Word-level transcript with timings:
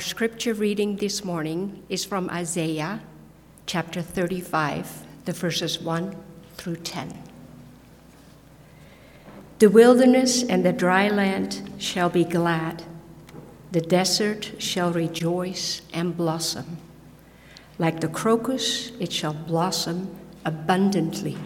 Our 0.00 0.06
scripture 0.06 0.54
reading 0.54 0.96
this 0.96 1.26
morning 1.26 1.82
is 1.90 2.06
from 2.06 2.30
Isaiah 2.30 3.02
chapter 3.66 4.00
35, 4.00 5.04
the 5.26 5.34
verses 5.34 5.78
1 5.78 6.16
through 6.54 6.76
10. 6.76 7.22
The 9.58 9.68
wilderness 9.68 10.42
and 10.42 10.64
the 10.64 10.72
dry 10.72 11.10
land 11.10 11.70
shall 11.76 12.08
be 12.08 12.24
glad, 12.24 12.82
the 13.72 13.82
desert 13.82 14.52
shall 14.56 14.90
rejoice 14.90 15.82
and 15.92 16.16
blossom. 16.16 16.78
Like 17.78 18.00
the 18.00 18.08
crocus, 18.08 18.92
it 18.98 19.12
shall 19.12 19.34
blossom 19.34 20.16
abundantly 20.46 21.36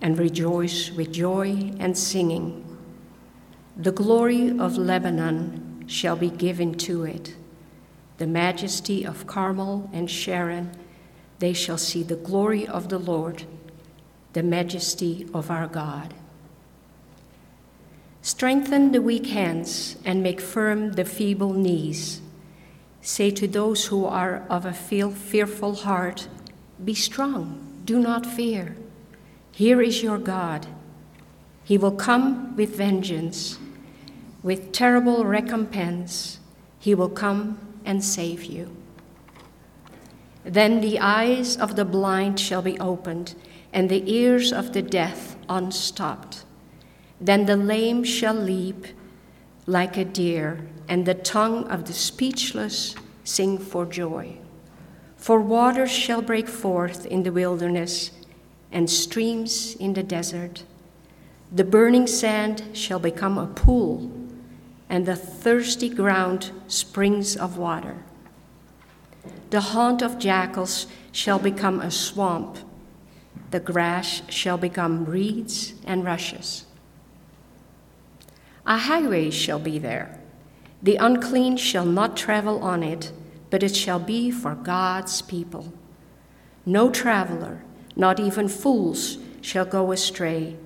and 0.00 0.18
rejoice 0.18 0.90
with 0.90 1.12
joy 1.12 1.70
and 1.78 1.96
singing. 1.96 2.76
The 3.76 3.92
glory 3.92 4.50
of 4.58 4.76
Lebanon 4.76 5.84
shall 5.86 6.16
be 6.16 6.28
given 6.28 6.74
to 6.78 7.04
it 7.04 7.36
the 8.22 8.26
majesty 8.28 9.04
of 9.04 9.26
Carmel 9.26 9.90
and 9.92 10.08
Sharon, 10.08 10.70
they 11.40 11.52
shall 11.52 11.76
see 11.76 12.04
the 12.04 12.14
glory 12.14 12.64
of 12.64 12.88
the 12.88 13.00
Lord, 13.00 13.42
the 14.32 14.44
majesty 14.44 15.26
of 15.34 15.50
our 15.50 15.66
God. 15.66 16.14
Strengthen 18.20 18.92
the 18.92 19.02
weak 19.02 19.26
hands 19.26 19.96
and 20.04 20.22
make 20.22 20.40
firm 20.40 20.92
the 20.92 21.04
feeble 21.04 21.52
knees. 21.52 22.20
Say 23.00 23.32
to 23.32 23.48
those 23.48 23.86
who 23.86 24.06
are 24.06 24.46
of 24.48 24.64
a 24.64 24.72
fearful 24.72 25.74
heart, 25.74 26.28
Be 26.84 26.94
strong, 26.94 27.82
do 27.84 27.98
not 27.98 28.24
fear. 28.24 28.76
Here 29.50 29.82
is 29.82 30.00
your 30.00 30.18
God. 30.18 30.68
He 31.64 31.76
will 31.76 31.96
come 31.96 32.54
with 32.54 32.76
vengeance, 32.76 33.58
with 34.44 34.70
terrible 34.70 35.24
recompense. 35.24 36.38
He 36.78 36.94
will 36.94 37.08
come 37.08 37.71
and 37.84 38.02
save 38.04 38.44
you. 38.44 38.74
Then 40.44 40.80
the 40.80 40.98
eyes 40.98 41.56
of 41.56 41.76
the 41.76 41.84
blind 41.84 42.40
shall 42.40 42.62
be 42.62 42.78
opened, 42.80 43.34
and 43.72 43.88
the 43.88 44.02
ears 44.12 44.52
of 44.52 44.72
the 44.72 44.82
deaf 44.82 45.36
unstopped. 45.48 46.44
Then 47.20 47.46
the 47.46 47.56
lame 47.56 48.02
shall 48.04 48.34
leap 48.34 48.86
like 49.66 49.96
a 49.96 50.04
deer, 50.04 50.66
and 50.88 51.06
the 51.06 51.14
tongue 51.14 51.64
of 51.68 51.84
the 51.84 51.92
speechless 51.92 52.96
sing 53.24 53.58
for 53.58 53.86
joy. 53.86 54.36
For 55.16 55.40
waters 55.40 55.92
shall 55.92 56.20
break 56.20 56.48
forth 56.48 57.06
in 57.06 57.22
the 57.22 57.32
wilderness, 57.32 58.10
and 58.72 58.90
streams 58.90 59.76
in 59.76 59.92
the 59.92 60.02
desert. 60.02 60.64
The 61.52 61.64
burning 61.64 62.06
sand 62.08 62.64
shall 62.72 62.98
become 62.98 63.38
a 63.38 63.46
pool 63.46 64.10
and 64.92 65.06
the 65.06 65.16
thirsty 65.16 65.88
ground 65.88 66.50
springs 66.68 67.34
of 67.34 67.56
water. 67.56 67.96
The 69.48 69.62
haunt 69.72 70.02
of 70.02 70.18
jackals 70.18 70.86
shall 71.12 71.38
become 71.38 71.80
a 71.80 71.90
swamp, 71.90 72.58
the 73.50 73.58
grass 73.58 74.20
shall 74.28 74.58
become 74.58 75.06
reeds 75.06 75.72
and 75.86 76.04
rushes. 76.04 76.66
A 78.66 78.76
highway 78.76 79.30
shall 79.30 79.58
be 79.58 79.78
there. 79.78 80.20
The 80.82 80.96
unclean 80.96 81.56
shall 81.56 81.86
not 81.86 82.14
travel 82.14 82.62
on 82.62 82.82
it, 82.82 83.12
but 83.48 83.62
it 83.62 83.74
shall 83.74 83.98
be 83.98 84.30
for 84.30 84.54
God's 84.54 85.22
people. 85.22 85.72
No 86.66 86.90
traveler, 86.90 87.64
not 87.96 88.20
even 88.20 88.46
fools, 88.46 89.16
shall 89.40 89.64
go 89.64 89.90
astray. 89.90 90.56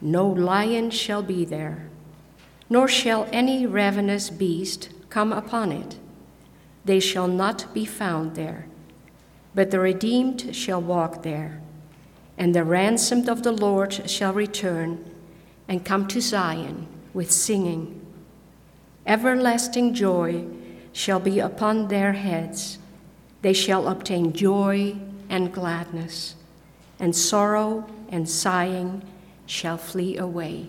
No 0.00 0.26
lion 0.26 0.90
shall 0.90 1.22
be 1.22 1.44
there 1.44 1.91
nor 2.72 2.88
shall 2.88 3.28
any 3.32 3.66
ravenous 3.66 4.30
beast 4.30 4.88
come 5.10 5.30
upon 5.30 5.70
it. 5.70 5.98
They 6.86 7.00
shall 7.00 7.28
not 7.28 7.66
be 7.74 7.84
found 7.84 8.34
there, 8.34 8.64
but 9.54 9.70
the 9.70 9.78
redeemed 9.78 10.56
shall 10.56 10.80
walk 10.80 11.22
there, 11.22 11.60
and 12.38 12.54
the 12.54 12.64
ransomed 12.64 13.28
of 13.28 13.42
the 13.42 13.52
Lord 13.52 14.08
shall 14.08 14.32
return 14.32 15.04
and 15.68 15.84
come 15.84 16.08
to 16.08 16.20
Zion 16.22 16.86
with 17.12 17.30
singing. 17.30 18.00
Everlasting 19.04 19.92
joy 19.92 20.46
shall 20.94 21.20
be 21.20 21.40
upon 21.40 21.88
their 21.88 22.14
heads. 22.14 22.78
They 23.42 23.52
shall 23.52 23.86
obtain 23.86 24.32
joy 24.32 24.96
and 25.28 25.52
gladness, 25.52 26.36
and 26.98 27.14
sorrow 27.14 27.86
and 28.08 28.26
sighing 28.26 29.02
shall 29.44 29.76
flee 29.76 30.16
away. 30.16 30.68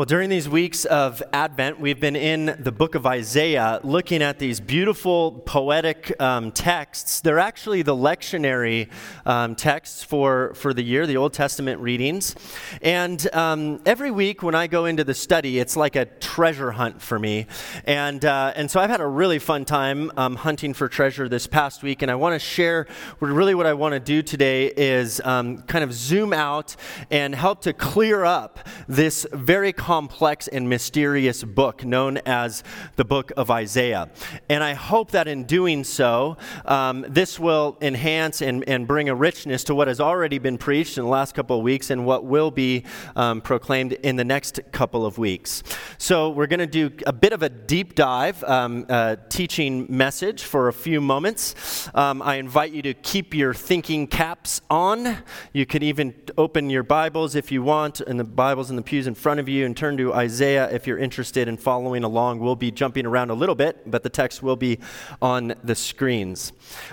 Well, 0.00 0.06
during 0.06 0.30
these 0.30 0.48
weeks 0.48 0.86
of 0.86 1.22
Advent, 1.30 1.78
we've 1.78 2.00
been 2.00 2.16
in 2.16 2.56
the 2.58 2.72
book 2.72 2.94
of 2.94 3.04
Isaiah 3.04 3.80
looking 3.84 4.22
at 4.22 4.38
these 4.38 4.58
beautiful 4.58 5.32
poetic 5.44 6.18
um, 6.18 6.52
texts. 6.52 7.20
They're 7.20 7.38
actually 7.38 7.82
the 7.82 7.94
lectionary 7.94 8.88
um, 9.26 9.54
texts 9.54 10.02
for, 10.02 10.54
for 10.54 10.72
the 10.72 10.82
year, 10.82 11.06
the 11.06 11.18
Old 11.18 11.34
Testament 11.34 11.82
readings. 11.82 12.34
And 12.80 13.28
um, 13.34 13.82
every 13.84 14.10
week 14.10 14.42
when 14.42 14.54
I 14.54 14.68
go 14.68 14.86
into 14.86 15.04
the 15.04 15.12
study, 15.12 15.58
it's 15.58 15.76
like 15.76 15.96
a 15.96 16.06
treasure 16.06 16.70
hunt 16.70 17.02
for 17.02 17.18
me. 17.18 17.46
And, 17.84 18.24
uh, 18.24 18.54
and 18.56 18.70
so 18.70 18.80
I've 18.80 18.88
had 18.88 19.02
a 19.02 19.06
really 19.06 19.38
fun 19.38 19.66
time 19.66 20.10
um, 20.16 20.34
hunting 20.34 20.72
for 20.72 20.88
treasure 20.88 21.28
this 21.28 21.46
past 21.46 21.82
week. 21.82 22.00
And 22.00 22.10
I 22.10 22.14
want 22.14 22.34
to 22.34 22.38
share 22.38 22.86
really 23.20 23.54
what 23.54 23.66
I 23.66 23.74
want 23.74 23.92
to 23.92 24.00
do 24.00 24.22
today 24.22 24.68
is 24.68 25.20
um, 25.26 25.58
kind 25.64 25.84
of 25.84 25.92
zoom 25.92 26.32
out 26.32 26.74
and 27.10 27.34
help 27.34 27.60
to 27.64 27.74
clear 27.74 28.24
up 28.24 28.66
this 28.88 29.26
very 29.34 29.74
complex 29.74 29.89
and 29.90 30.68
mysterious 30.68 31.42
book 31.42 31.84
known 31.84 32.18
as 32.18 32.62
the 32.94 33.04
book 33.04 33.32
of 33.36 33.50
Isaiah. 33.50 34.08
And 34.48 34.62
I 34.62 34.74
hope 34.74 35.10
that 35.10 35.26
in 35.26 35.42
doing 35.44 35.82
so, 35.82 36.36
um, 36.64 37.04
this 37.08 37.40
will 37.40 37.76
enhance 37.80 38.40
and, 38.40 38.62
and 38.68 38.86
bring 38.86 39.08
a 39.08 39.14
richness 39.16 39.64
to 39.64 39.74
what 39.74 39.88
has 39.88 39.98
already 39.98 40.38
been 40.38 40.58
preached 40.58 40.96
in 40.96 41.02
the 41.02 41.10
last 41.10 41.34
couple 41.34 41.56
of 41.56 41.64
weeks 41.64 41.90
and 41.90 42.06
what 42.06 42.24
will 42.24 42.52
be 42.52 42.84
um, 43.16 43.40
proclaimed 43.40 43.94
in 43.94 44.14
the 44.14 44.24
next 44.24 44.60
couple 44.70 45.04
of 45.04 45.18
weeks. 45.18 45.64
So 45.98 46.30
we're 46.30 46.46
going 46.46 46.60
to 46.60 46.68
do 46.68 46.92
a 47.04 47.12
bit 47.12 47.32
of 47.32 47.42
a 47.42 47.48
deep 47.48 47.96
dive 47.96 48.44
um, 48.44 48.86
uh, 48.88 49.16
teaching 49.28 49.86
message 49.88 50.44
for 50.44 50.68
a 50.68 50.72
few 50.72 51.00
moments. 51.00 51.88
Um, 51.96 52.22
I 52.22 52.36
invite 52.36 52.70
you 52.70 52.82
to 52.82 52.94
keep 52.94 53.34
your 53.34 53.54
thinking 53.54 54.06
caps 54.06 54.60
on. 54.70 55.18
You 55.52 55.66
can 55.66 55.82
even 55.82 56.14
open 56.38 56.70
your 56.70 56.84
Bibles 56.84 57.34
if 57.34 57.50
you 57.50 57.64
want, 57.64 58.00
and 58.00 58.20
the 58.20 58.24
Bibles 58.24 58.70
in 58.70 58.76
the 58.76 58.82
pews 58.82 59.08
in 59.08 59.16
front 59.16 59.40
of 59.40 59.48
you, 59.48 59.66
and 59.66 59.79
turn 59.80 59.96
to 59.96 60.12
Isaiah 60.12 60.70
if 60.70 60.86
you're 60.86 60.98
interested 60.98 61.48
in 61.48 61.56
following 61.56 62.04
along. 62.04 62.38
We'll 62.38 62.54
be 62.54 62.70
jumping 62.70 63.06
around 63.06 63.30
a 63.30 63.34
little 63.34 63.54
bit, 63.54 63.90
but 63.90 64.02
the 64.02 64.10
text 64.10 64.42
will 64.42 64.54
be 64.54 64.78
on 65.22 65.54
the 65.64 65.74
screens. 65.74 66.52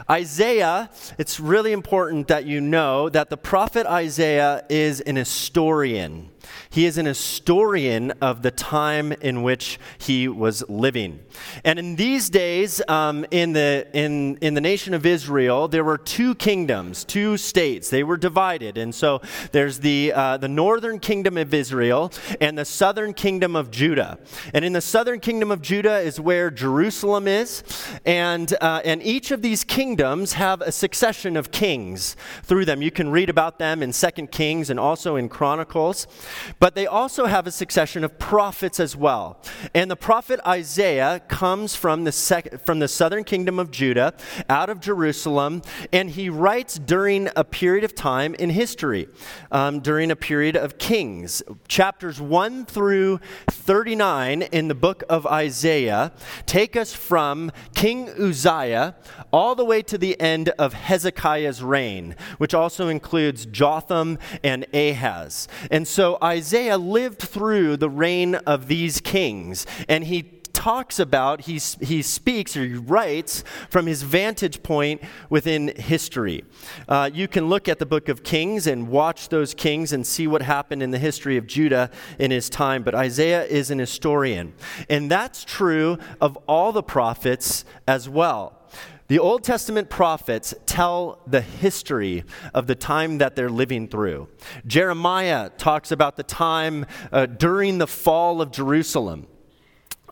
Isaiah, 0.10 0.90
it's 1.18 1.38
really 1.38 1.74
important 1.74 2.30
that 2.30 2.46
you 2.46 2.62
know 2.62 3.10
that 3.10 3.30
the 3.30 3.36
prophet 3.36 3.86
Isaiah 3.88 4.64
is 4.70 5.02
an 5.02 5.18
historian. 5.18 6.30
He 6.70 6.86
is 6.86 6.98
an 6.98 7.06
historian 7.06 8.12
of 8.22 8.42
the 8.42 8.52
time 8.52 9.12
in 9.12 9.44
which 9.44 9.80
he 9.98 10.28
was 10.28 10.68
living. 10.70 11.20
And 11.64 11.80
in 11.80 11.96
these 11.96 12.30
days, 12.30 12.82
um, 12.88 13.26
in, 13.32 13.54
the, 13.54 13.88
in, 13.94 14.38
in 14.38 14.54
the 14.54 14.62
nation 14.62 14.94
of 14.94 15.06
Israel, 15.06 15.68
there 15.68 15.84
were 15.84 15.98
two 15.98 16.36
kingdoms, 16.36 17.04
two 17.04 17.38
states. 17.38 17.90
They 17.90 18.04
were 18.04 18.18
divided. 18.18 18.78
And 18.78 18.94
so 18.94 19.22
there's 19.52 19.80
the, 19.80 20.14
uh, 20.14 20.38
the 20.38 20.48
northern 20.48 21.00
kingdom 21.00 21.38
of 21.38 21.54
Israel 21.54 22.12
and 22.42 22.58
the 22.58 22.66
southern 22.66 23.14
kingdom 23.14 23.56
of 23.56 23.72
Judah. 23.72 24.20
And 24.54 24.64
in 24.64 24.74
the 24.74 24.82
southern 24.82 25.20
kingdom 25.20 25.52
of 25.52 25.62
Judah 25.62 26.00
is 26.00 26.20
where 26.20 26.52
Jerusalem 26.52 27.28
is. 27.28 27.64
And, 28.06 28.54
uh, 28.62 28.82
and 28.84 29.02
each 29.04 29.32
of 29.32 29.42
these 29.42 29.64
kingdoms 29.64 30.34
have 30.34 30.62
a 30.62 30.72
succession 30.72 31.38
of 31.38 31.52
kings 31.52 32.16
through 32.44 32.66
them. 32.66 32.82
You 32.82 32.92
can 32.92 33.10
read 33.10 33.30
about 33.30 33.60
them 33.60 33.84
in 33.84 33.94
Second 33.94 34.32
Kings 34.32 34.70
and 34.70 34.80
also 34.80 35.16
in 35.16 35.30
Chronicles. 35.30 36.08
But 36.60 36.76
they 36.76 36.88
also 36.88 37.26
have 37.26 37.48
a 37.48 37.52
succession 37.52 38.04
of 38.04 38.18
prophets 38.20 38.80
as 38.80 38.96
well. 38.96 39.42
And 39.74 39.90
the 39.90 39.96
prophet 39.96 40.40
Isaiah 40.46 41.22
comes 41.28 41.76
from 41.76 42.04
the, 42.04 42.12
sec- 42.12 42.66
from 42.66 42.80
the 42.80 42.88
southern 42.88 43.24
kingdom 43.24 43.60
of 43.60 43.72
Judah, 43.72 44.14
out 44.50 44.70
of 44.70 44.80
Jerusalem, 44.80 45.62
and 45.92 46.10
he 46.10 46.30
writes 46.30 46.80
during 46.80 47.30
a 47.36 47.44
period 47.44 47.84
of 47.84 47.96
time 47.96 48.36
in 48.36 48.50
history, 48.50 49.08
um, 49.52 49.80
during 49.80 50.12
a 50.12 50.16
period 50.16 50.56
of 50.56 50.78
kings. 50.78 51.44
Chapters 51.68 52.20
1 52.20 52.66
through 52.66 53.20
39 53.50 54.44
in 54.44 54.68
the 54.68 54.76
book 54.76 55.04
of 55.10 55.26
Isaiah 55.26 56.12
take 56.46 56.76
us 56.76 56.94
from 56.94 57.52
King 57.76 58.10
Uzziah 58.10 58.96
all 59.32 59.56
the 59.56 59.66
way 59.66 59.82
to 59.84 59.98
the 59.98 60.20
end 60.20 60.50
of 60.50 60.74
Hezekiah's 60.74 61.62
reign, 61.64 62.16
which 62.38 62.54
also 62.54 62.88
includes 62.88 63.46
Jotham 63.46 64.18
and 64.44 64.66
Ahaz. 64.74 65.48
And 65.72 65.88
so 65.88 66.18
Isaiah 66.28 66.78
lived 66.78 67.20
through 67.20 67.78
the 67.78 67.90
reign 67.90 68.36
of 68.36 68.68
these 68.68 69.00
kings, 69.00 69.66
and 69.88 70.04
he 70.04 70.24
talks 70.52 71.00
about, 71.00 71.42
he, 71.42 71.62
he 71.80 72.02
speaks 72.02 72.58
or 72.58 72.66
he 72.66 72.74
writes 72.74 73.44
from 73.70 73.86
his 73.86 74.02
vantage 74.02 74.62
point 74.64 75.02
within 75.30 75.74
history. 75.78 76.44
Uh, 76.90 77.10
you 77.14 77.28
can 77.28 77.48
look 77.48 77.70
at 77.70 77.80
the 77.80 77.86
book 77.86 78.10
of 78.10 78.24
Kings 78.24 78.68
and 78.68 78.90
watch 78.90 79.30
those 79.30 79.54
kings 79.54 79.94
and 79.94 80.06
see 80.06 80.28
what 80.28 80.42
happened 80.42 80.84
in 80.84 80.92
the 80.92 80.98
history 80.98 81.38
of 81.38 81.48
Judah 81.48 81.92
in 82.20 82.32
his 82.32 82.50
time. 82.50 82.84
But 82.84 82.96
Isaiah 82.96 83.46
is 83.46 83.72
an 83.72 83.80
historian. 83.80 84.54
And 84.90 85.10
that's 85.10 85.46
true 85.46 86.00
of 86.20 86.38
all 86.48 86.72
the 86.72 86.84
prophets 86.84 87.64
as 87.88 88.10
well. 88.10 88.57
The 89.08 89.20
Old 89.20 89.44
Testament 89.44 89.90
prophets 89.90 90.54
tell 90.66 91.20
the 91.26 91.40
history 91.40 92.26
of 92.54 92.68
the 92.68 92.76
time 92.76 93.20
that 93.20 93.38
they're 93.38 93.50
living 93.50 93.88
through. 93.88 94.28
Jeremiah 94.66 95.50
talks 95.58 95.92
about 95.92 96.18
the 96.18 96.24
time 96.24 96.86
uh, 97.12 97.26
during 97.26 97.78
the 97.78 97.88
fall 97.88 98.42
of 98.42 98.52
Jerusalem. 98.52 99.28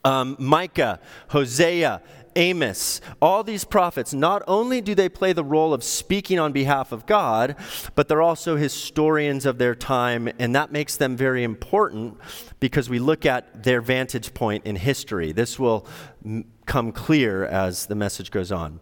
Um, 0.06 0.38
Micah, 0.40 1.02
Hosea, 1.30 2.02
Amos, 2.36 3.02
all 3.22 3.44
these 3.44 3.64
prophets, 3.64 4.14
not 4.14 4.44
only 4.48 4.82
do 4.82 4.94
they 4.94 5.08
play 5.08 5.34
the 5.34 5.44
role 5.44 5.74
of 5.74 5.84
speaking 5.84 6.40
on 6.40 6.52
behalf 6.52 6.92
of 6.92 7.06
God, 7.06 7.56
but 7.96 8.08
they're 8.08 8.22
also 8.22 8.58
historians 8.58 9.46
of 9.46 9.58
their 9.58 9.76
time, 9.76 10.30
and 10.38 10.54
that 10.56 10.72
makes 10.72 10.98
them 10.98 11.16
very 11.16 11.44
important 11.44 12.18
because 12.60 12.90
we 12.90 13.00
look 13.00 13.26
at 13.26 13.64
their 13.64 13.82
vantage 13.82 14.34
point 14.34 14.66
in 14.66 14.76
history. 14.76 15.32
This 15.32 15.58
will 15.58 15.88
m- 16.26 16.46
come 16.66 16.92
clear 16.92 17.46
as 17.46 17.86
the 17.86 17.96
message 17.96 18.32
goes 18.32 18.52
on. 18.52 18.80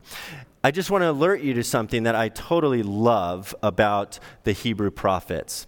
I 0.63 0.71
just 0.71 0.89
want 0.89 1.01
to 1.01 1.11
alert 1.11 1.41
you 1.41 1.53
to 1.55 1.63
something 1.63 2.03
that 2.03 2.15
I 2.15 2.29
totally 2.29 2.83
love 2.83 3.53
about 3.61 4.19
the 4.45 4.53
Hebrew 4.53 4.91
prophets. 4.91 5.67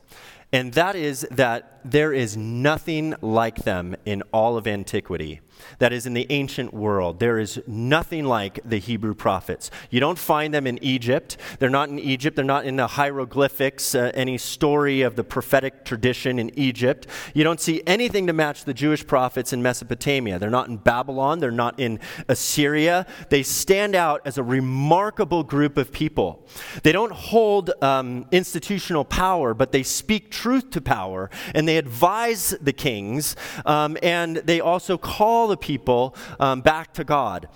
And 0.54 0.72
that 0.74 0.96
is 0.96 1.28
that 1.32 1.75
there 1.86 2.12
is 2.14 2.36
nothing 2.36 3.14
like 3.22 3.58
them 3.58 3.96
in 4.06 4.24
all 4.32 4.58
of 4.58 4.66
antiquity 4.66 5.42
that 5.80 5.94
is 5.94 6.06
in 6.06 6.14
the 6.14 6.28
ancient 6.30 6.74
world. 6.74 7.20
There 7.20 7.40
is 7.40 7.62
nothing 7.68 8.26
like 8.26 8.60
the 8.66 8.78
Hebrew 8.78 9.14
prophets. 9.14 9.72
You 9.90 10.00
don't 10.00 10.18
find 10.18 10.54
them 10.54 10.68
in 10.68 10.84
Egypt. 10.84 11.38
They're 11.60 11.70
not 11.70 11.90
in 11.90 12.00
Egypt. 12.00 12.36
They're 12.36 12.46
not 12.46 12.66
in 12.66 12.76
the 12.76 12.88
hieroglyphics, 12.88 13.96
uh, 13.96 14.12
any 14.14 14.38
story 14.38 15.02
of 15.02 15.16
the 15.16 15.24
prophetic 15.24 15.86
tradition 15.86 16.40
in 16.40 16.58
Egypt. 16.58 17.08
You 17.34 17.44
don't 17.44 17.60
see 17.60 17.82
anything 17.86 18.28
to 18.28 18.34
match 18.34 18.66
the 18.66 18.74
Jewish 18.74 19.06
prophets 19.06 19.54
in 19.54 19.62
Mesopotamia. 19.62 20.40
They're 20.40 20.50
not 20.50 20.68
in 20.68 20.78
Babylon. 20.78 21.40
They're 21.40 21.52
not 21.52 21.80
in 21.80 22.00
Assyria. 22.28 23.06
They 23.30 23.44
stand 23.44 23.96
out 23.96 24.22
as 24.26 24.38
a 24.38 24.44
remarkable 24.44 25.44
group 25.44 25.78
of 25.78 25.92
people. 25.92 26.48
They 26.84 26.92
don't 26.92 27.12
hold 27.12 27.72
um, 27.82 28.26
institutional 28.32 29.06
power, 29.06 29.54
but 29.54 29.72
they 29.72 29.84
speak 29.84 30.32
truth 30.32 30.72
to 30.72 30.82
power 30.82 31.30
and 31.54 31.68
they 31.68 31.75
advise 31.78 32.56
the 32.62 32.74
kings 32.74 33.36
um, 33.66 33.98
and 34.02 34.38
they 34.38 34.60
also 34.60 34.98
call 34.98 35.48
the 35.48 35.58
people 35.58 36.16
um, 36.40 36.62
back 36.62 36.94
to 36.94 37.04
God. 37.04 37.48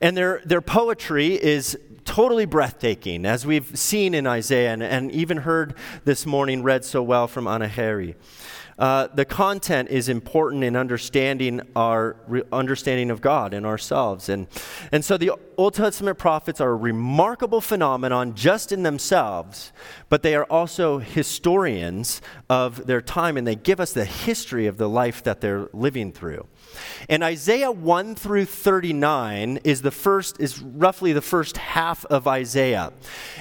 And 0.00 0.16
their, 0.16 0.42
their 0.44 0.60
poetry 0.60 1.34
is 1.34 1.78
totally 2.04 2.44
breathtaking, 2.44 3.24
as 3.24 3.46
we've 3.46 3.78
seen 3.78 4.14
in 4.14 4.26
Isaiah 4.26 4.72
and, 4.72 4.82
and 4.82 5.10
even 5.10 5.38
heard 5.38 5.74
this 6.04 6.26
morning 6.26 6.62
read 6.62 6.84
so 6.84 7.02
well 7.02 7.26
from 7.26 7.46
Anna 7.46 7.68
Harry. 7.68 8.14
Uh, 8.78 9.06
the 9.08 9.24
content 9.24 9.88
is 9.88 10.08
important 10.08 10.64
in 10.64 10.76
understanding 10.76 11.60
our 11.76 12.16
re- 12.26 12.42
understanding 12.52 13.10
of 13.10 13.20
God 13.20 13.54
and 13.54 13.64
ourselves. 13.64 14.28
And, 14.28 14.46
and 14.90 15.04
so 15.04 15.16
the 15.16 15.32
Old 15.56 15.74
Testament 15.74 16.18
prophets 16.18 16.60
are 16.60 16.70
a 16.70 16.76
remarkable 16.76 17.60
phenomenon 17.60 18.34
just 18.34 18.72
in 18.72 18.82
themselves, 18.82 19.72
but 20.08 20.22
they 20.22 20.34
are 20.34 20.44
also 20.44 20.98
historians 20.98 22.20
of 22.50 22.86
their 22.86 23.00
time 23.00 23.36
and 23.36 23.46
they 23.46 23.54
give 23.56 23.78
us 23.78 23.92
the 23.92 24.04
history 24.04 24.66
of 24.66 24.76
the 24.76 24.88
life 24.88 25.22
that 25.22 25.40
they're 25.40 25.68
living 25.72 26.12
through. 26.12 26.46
And 27.08 27.22
Isaiah 27.22 27.70
1 27.70 28.14
through 28.14 28.46
39 28.46 29.60
is 29.64 29.82
the 29.82 29.90
first 29.90 30.40
is 30.40 30.60
roughly 30.60 31.12
the 31.12 31.22
first 31.22 31.56
half 31.56 32.04
of 32.06 32.26
Isaiah. 32.26 32.92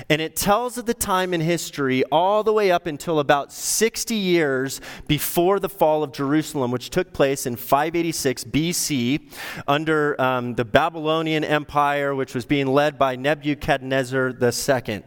And 0.09 0.21
it 0.21 0.35
tells 0.35 0.77
of 0.77 0.85
the 0.85 0.94
time 0.94 1.33
in 1.33 1.41
history 1.41 2.03
all 2.06 2.44
the 2.44 2.53
way 2.53 2.71
up 2.71 2.88
until 2.88 3.19
about 3.19 3.51
60 3.51 4.15
years 4.15 4.81
before 5.07 5.59
the 5.59 5.69
fall 5.69 6.03
of 6.03 6.12
Jerusalem, 6.12 6.71
which 6.71 6.89
took 6.89 7.13
place 7.13 7.45
in 7.45 7.56
586 7.56 8.44
BC 8.45 9.31
under 9.68 10.19
um, 10.21 10.56
the 10.56 10.65
Babylonian 10.65 11.44
Empire, 11.44 12.15
which 12.15 12.35
was 12.35 12.45
being 12.45 12.68
led 12.68 12.97
by 12.97 13.15
Nebuchadnezzar 13.15 14.33
II. 14.41 15.03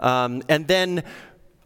Um, 0.00 0.42
and 0.48 0.68
then 0.68 1.02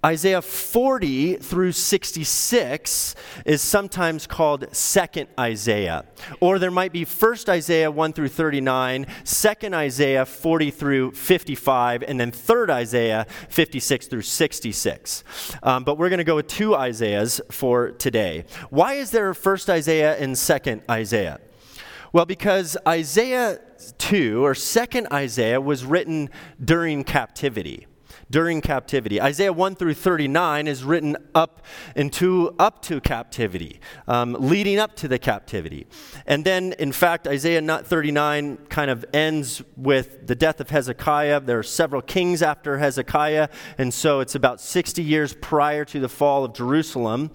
Isaiah 0.04 0.40
40 0.40 1.34
through 1.36 1.72
66 1.72 3.14
is 3.44 3.60
sometimes 3.60 4.26
called 4.26 4.74
second 4.74 5.28
Isaiah. 5.38 6.06
Or 6.40 6.58
there 6.58 6.70
might 6.70 6.90
be 6.90 7.04
first 7.04 7.50
Isaiah 7.50 7.90
1 7.90 8.14
through 8.14 8.28
39, 8.28 9.06
second 9.24 9.74
Isaiah 9.74 10.24
40 10.24 10.70
through 10.70 11.12
55, 11.12 12.02
and 12.04 12.18
then 12.18 12.30
third 12.30 12.70
Isaiah 12.70 13.26
56 13.50 14.06
through 14.06 14.22
66. 14.22 15.22
Um, 15.62 15.84
but 15.84 15.98
we're 15.98 16.08
going 16.08 16.16
to 16.16 16.24
go 16.24 16.36
with 16.36 16.46
two 16.46 16.74
Isaiahs 16.74 17.42
for 17.50 17.90
today. 17.90 18.46
Why 18.70 18.94
is 18.94 19.10
there 19.10 19.34
first 19.34 19.68
Isaiah 19.68 20.16
and 20.16 20.38
second 20.38 20.80
Isaiah? 20.90 21.40
Well, 22.14 22.24
because 22.24 22.74
Isaiah 22.88 23.60
2 23.98 24.42
or 24.42 24.54
second 24.54 25.08
Isaiah 25.12 25.60
was 25.60 25.84
written 25.84 26.30
during 26.64 27.04
captivity 27.04 27.86
during 28.30 28.60
captivity. 28.60 29.20
Isaiah 29.20 29.52
1 29.52 29.74
through 29.74 29.94
39 29.94 30.68
is 30.68 30.84
written 30.84 31.16
up 31.34 31.64
into 31.96 32.54
up 32.58 32.80
to 32.82 33.00
captivity, 33.00 33.80
um, 34.06 34.36
leading 34.38 34.78
up 34.78 34.94
to 34.96 35.08
the 35.08 35.18
captivity. 35.18 35.86
And 36.26 36.44
then, 36.44 36.74
in 36.78 36.92
fact, 36.92 37.26
Isaiah 37.26 37.60
39 37.60 38.58
kind 38.68 38.90
of 38.90 39.04
ends 39.12 39.62
with 39.76 40.26
the 40.26 40.34
death 40.34 40.60
of 40.60 40.70
Hezekiah. 40.70 41.40
There 41.40 41.58
are 41.58 41.64
several 41.64 42.02
kings 42.02 42.42
after 42.42 42.78
Hezekiah, 42.78 43.48
and 43.78 43.92
so 43.92 44.20
it's 44.20 44.34
about 44.34 44.60
60 44.60 45.02
years 45.02 45.34
prior 45.34 45.84
to 45.86 46.00
the 46.00 46.08
fall 46.08 46.44
of 46.44 46.54
Jerusalem. 46.54 47.30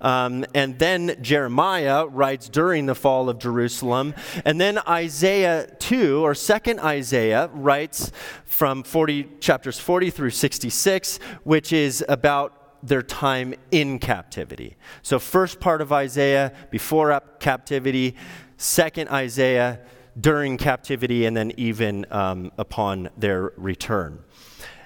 Um, 0.00 0.44
and 0.54 0.78
then 0.78 1.16
Jeremiah 1.22 2.06
writes 2.06 2.48
during 2.48 2.86
the 2.86 2.94
fall 2.94 3.28
of 3.28 3.38
Jerusalem. 3.38 4.14
And 4.44 4.60
then 4.60 4.78
Isaiah 4.88 5.68
2, 5.78 6.24
or 6.24 6.32
2nd 6.32 6.80
Isaiah, 6.80 7.50
writes 7.52 8.10
from 8.50 8.82
40, 8.82 9.28
chapters 9.38 9.78
40 9.78 10.10
through 10.10 10.30
66, 10.30 11.20
which 11.44 11.72
is 11.72 12.04
about 12.08 12.82
their 12.82 13.00
time 13.00 13.54
in 13.70 14.00
captivity. 14.00 14.76
So, 15.02 15.20
first 15.20 15.60
part 15.60 15.80
of 15.80 15.92
Isaiah, 15.92 16.52
before 16.68 17.22
captivity, 17.38 18.16
second 18.56 19.08
Isaiah, 19.08 19.78
during 20.20 20.58
captivity, 20.58 21.26
and 21.26 21.36
then 21.36 21.52
even 21.58 22.04
um, 22.10 22.50
upon 22.58 23.10
their 23.16 23.52
return. 23.56 24.18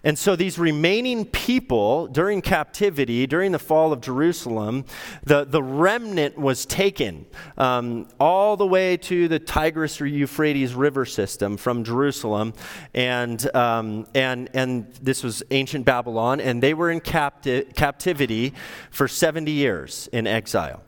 And 0.05 0.19
so 0.19 0.37
these 0.37 0.59
remaining 0.59 1.25
people 1.25 2.07
during 2.09 2.43
captivity, 2.43 3.27
during 3.27 3.53
the 3.53 3.59
fall 3.59 3.93
of 3.93 4.03
Jerusalem, 4.03 4.85
the, 5.25 5.45
the 5.45 5.63
remnant 5.63 6.39
was 6.39 6.67
taken 6.67 7.25
um, 7.57 8.07
all 8.21 8.57
the 8.57 8.67
way 8.67 8.99
to 8.99 9.29
the 9.29 9.39
Tigris 9.39 10.01
or 10.01 10.07
Euphrates 10.07 10.75
river 10.75 11.07
system 11.07 11.57
from 11.57 11.85
Jerusalem. 11.85 12.53
And, 12.93 13.55
um, 13.57 14.07
and, 14.15 14.51
and 14.53 14.93
this 15.01 15.23
was 15.23 15.43
ancient 15.51 15.87
Babylon, 15.87 16.41
and 16.41 16.63
they 16.63 16.75
were 16.75 16.91
in 16.91 17.01
capti- 17.01 17.75
captivity 17.75 18.53
for 18.91 19.09
70 19.09 19.51
years 19.51 20.09
in 20.13 20.27
exile. 20.27 20.83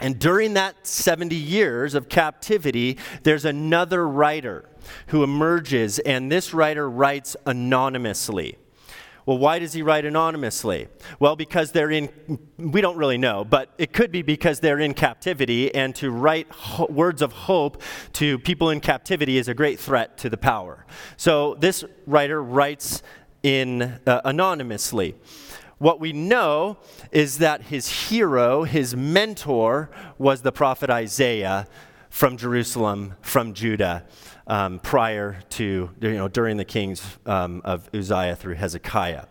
And 0.00 0.18
during 0.18 0.54
that 0.54 0.86
70 0.86 1.34
years 1.34 1.94
of 1.94 2.08
captivity, 2.08 2.98
there's 3.22 3.44
another 3.44 4.06
writer 4.06 4.68
who 5.08 5.22
emerges, 5.22 5.98
and 6.00 6.30
this 6.30 6.54
writer 6.54 6.88
writes 6.88 7.36
anonymously. 7.46 8.58
Well, 9.28 9.36
why 9.36 9.58
does 9.58 9.74
he 9.74 9.82
write 9.82 10.06
anonymously? 10.06 10.88
Well, 11.20 11.36
because 11.36 11.72
they're 11.72 11.90
in, 11.90 12.08
we 12.56 12.80
don't 12.80 12.96
really 12.96 13.18
know, 13.18 13.44
but 13.44 13.74
it 13.76 13.92
could 13.92 14.10
be 14.10 14.22
because 14.22 14.60
they're 14.60 14.78
in 14.78 14.94
captivity, 14.94 15.74
and 15.74 15.94
to 15.96 16.10
write 16.10 16.50
ho- 16.50 16.86
words 16.88 17.20
of 17.20 17.32
hope 17.32 17.82
to 18.14 18.38
people 18.38 18.70
in 18.70 18.80
captivity 18.80 19.36
is 19.36 19.46
a 19.48 19.52
great 19.52 19.78
threat 19.78 20.16
to 20.18 20.30
the 20.30 20.38
power. 20.38 20.86
So 21.18 21.56
this 21.56 21.84
writer 22.06 22.42
writes 22.42 23.02
in 23.42 24.00
uh, 24.06 24.22
anonymously. 24.24 25.14
What 25.78 26.00
we 26.00 26.12
know 26.12 26.78
is 27.12 27.38
that 27.38 27.62
his 27.62 28.08
hero, 28.08 28.64
his 28.64 28.96
mentor, 28.96 29.90
was 30.18 30.42
the 30.42 30.50
prophet 30.50 30.90
Isaiah 30.90 31.68
from 32.10 32.36
Jerusalem, 32.36 33.14
from 33.20 33.54
Judah 33.54 34.04
um, 34.48 34.80
prior 34.80 35.38
to, 35.50 35.90
you 36.00 36.14
know, 36.14 36.26
during 36.26 36.56
the 36.56 36.64
kings 36.64 37.18
um, 37.26 37.62
of 37.64 37.88
Uzziah 37.94 38.34
through 38.34 38.54
Hezekiah. 38.54 39.26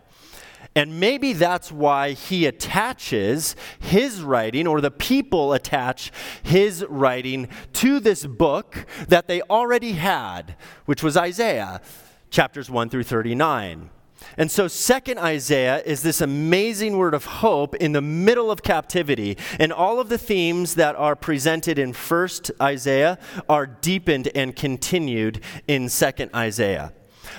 And 0.74 1.00
maybe 1.00 1.32
that's 1.34 1.70
why 1.70 2.12
he 2.12 2.46
attaches 2.46 3.56
his 3.78 4.22
writing, 4.22 4.66
or 4.66 4.80
the 4.80 4.90
people 4.90 5.52
attach 5.52 6.12
his 6.42 6.84
writing 6.88 7.48
to 7.74 8.00
this 8.00 8.24
book 8.24 8.86
that 9.08 9.26
they 9.26 9.42
already 9.42 9.92
had, 9.92 10.56
which 10.86 11.02
was 11.02 11.16
Isaiah, 11.16 11.82
chapters 12.30 12.70
1 12.70 12.88
through 12.88 13.02
39. 13.02 13.90
And 14.36 14.50
so, 14.50 14.68
second 14.68 15.18
Isaiah 15.18 15.82
is 15.84 16.02
this 16.02 16.20
amazing 16.20 16.96
word 16.96 17.14
of 17.14 17.24
hope 17.24 17.74
in 17.76 17.92
the 17.92 18.02
middle 18.02 18.50
of 18.50 18.62
captivity. 18.62 19.36
And 19.58 19.72
all 19.72 20.00
of 20.00 20.08
the 20.08 20.18
themes 20.18 20.74
that 20.74 20.96
are 20.96 21.16
presented 21.16 21.78
in 21.78 21.92
first 21.92 22.50
Isaiah 22.60 23.18
are 23.48 23.66
deepened 23.66 24.28
and 24.34 24.54
continued 24.54 25.42
in 25.66 25.88
second 25.88 26.30
Isaiah. 26.34 26.92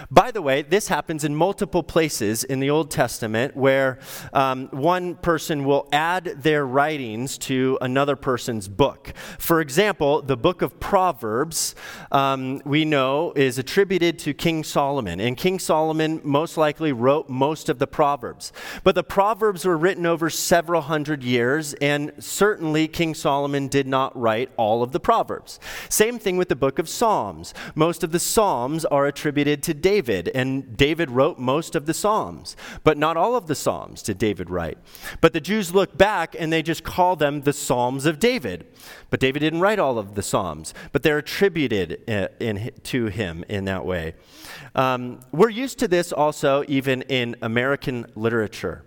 By 0.10 0.32
the 0.32 0.42
way, 0.42 0.62
this 0.62 0.88
happens 0.88 1.24
in 1.24 1.36
multiple 1.36 1.84
places 1.84 2.44
in 2.44 2.60
the 2.60 2.70
Old 2.70 2.92
Testament 2.92 3.56
where 3.56 4.00
um, 4.34 4.68
one 4.72 5.16
person 5.16 5.66
will 5.66 5.88
add 5.92 6.26
their 6.44 6.66
writings 6.66 7.38
to 7.40 7.78
another 7.82 8.16
person's 8.16 8.68
book. 8.68 9.14
For 9.38 9.62
example, 9.62 10.22
the 10.22 10.38
book 10.38 10.62
of 10.62 10.80
Proverbs, 10.80 11.76
um, 12.12 12.62
we 12.66 12.86
know, 12.86 13.34
is 13.36 13.58
attributed 13.58 14.20
to 14.20 14.34
King 14.34 14.64
Solomon. 14.64 15.20
And 15.20 15.36
King 15.36 15.60
Solomon 15.60 16.22
most 16.24 16.58
likely 16.58 16.92
wrote 16.92 17.30
most 17.30 17.70
of 17.70 17.80
the 17.80 17.88
Proverbs. 17.88 18.54
But 18.84 18.96
the 18.96 19.04
Proverbs 19.04 19.66
were 19.66 19.78
written 19.78 20.06
over 20.06 20.30
several 20.30 20.82
hundred 20.82 21.24
years, 21.24 21.74
and 21.76 22.12
certainly 22.20 22.88
King 22.88 23.14
Solomon 23.14 23.68
did 23.68 23.88
not 23.88 24.18
write 24.20 24.52
all 24.58 24.84
of 24.84 24.92
the 24.92 25.00
Proverbs. 25.00 25.60
Same 25.90 26.20
thing 26.20 26.38
with 26.38 26.50
the 26.50 26.56
book 26.56 26.80
of 26.80 26.90
Psalms. 26.90 27.54
Most 27.76 28.04
of 28.04 28.12
the 28.12 28.20
Psalms 28.20 28.86
are 28.86 29.06
attributed 29.06 29.62
to 29.64 29.74
David, 29.74 29.89
and 30.34 30.78
David 30.78 31.12
wrote 31.12 31.40
most 31.40 31.76
of 31.76 31.86
the 31.86 31.94
Psalms, 31.94 32.56
but 32.84 32.98
not 32.98 33.18
all 33.18 33.36
of 33.36 33.48
the 33.48 33.56
Psalms 33.56 34.02
did 34.04 34.18
David 34.18 34.50
write. 34.50 34.78
But 35.22 35.34
the 35.34 35.42
Jews 35.42 35.74
look 35.74 35.98
back 35.98 36.36
and 36.38 36.52
they 36.54 36.62
just 36.62 36.84
call 36.84 37.16
them 37.16 37.42
the 37.42 37.54
Psalms 37.54 38.06
of 38.06 38.20
David. 38.20 38.68
But 39.10 39.20
David 39.20 39.40
didn't 39.40 39.62
write 39.62 39.80
all 39.80 39.98
of 39.98 40.16
the 40.16 40.22
Psalms, 40.22 40.74
but 40.92 41.04
they're 41.04 41.18
attributed 41.18 42.04
in, 42.08 42.24
uh, 42.24 42.28
in, 42.40 42.72
to 42.84 43.08
him 43.08 43.44
in 43.50 43.66
that 43.66 43.86
way. 43.86 44.14
Um, 44.76 45.20
we're 45.32 45.50
used 45.50 45.80
to 45.80 45.88
this 45.88 46.12
also 46.12 46.64
even 46.68 47.02
in 47.04 47.36
American 47.42 48.06
literature. 48.16 48.84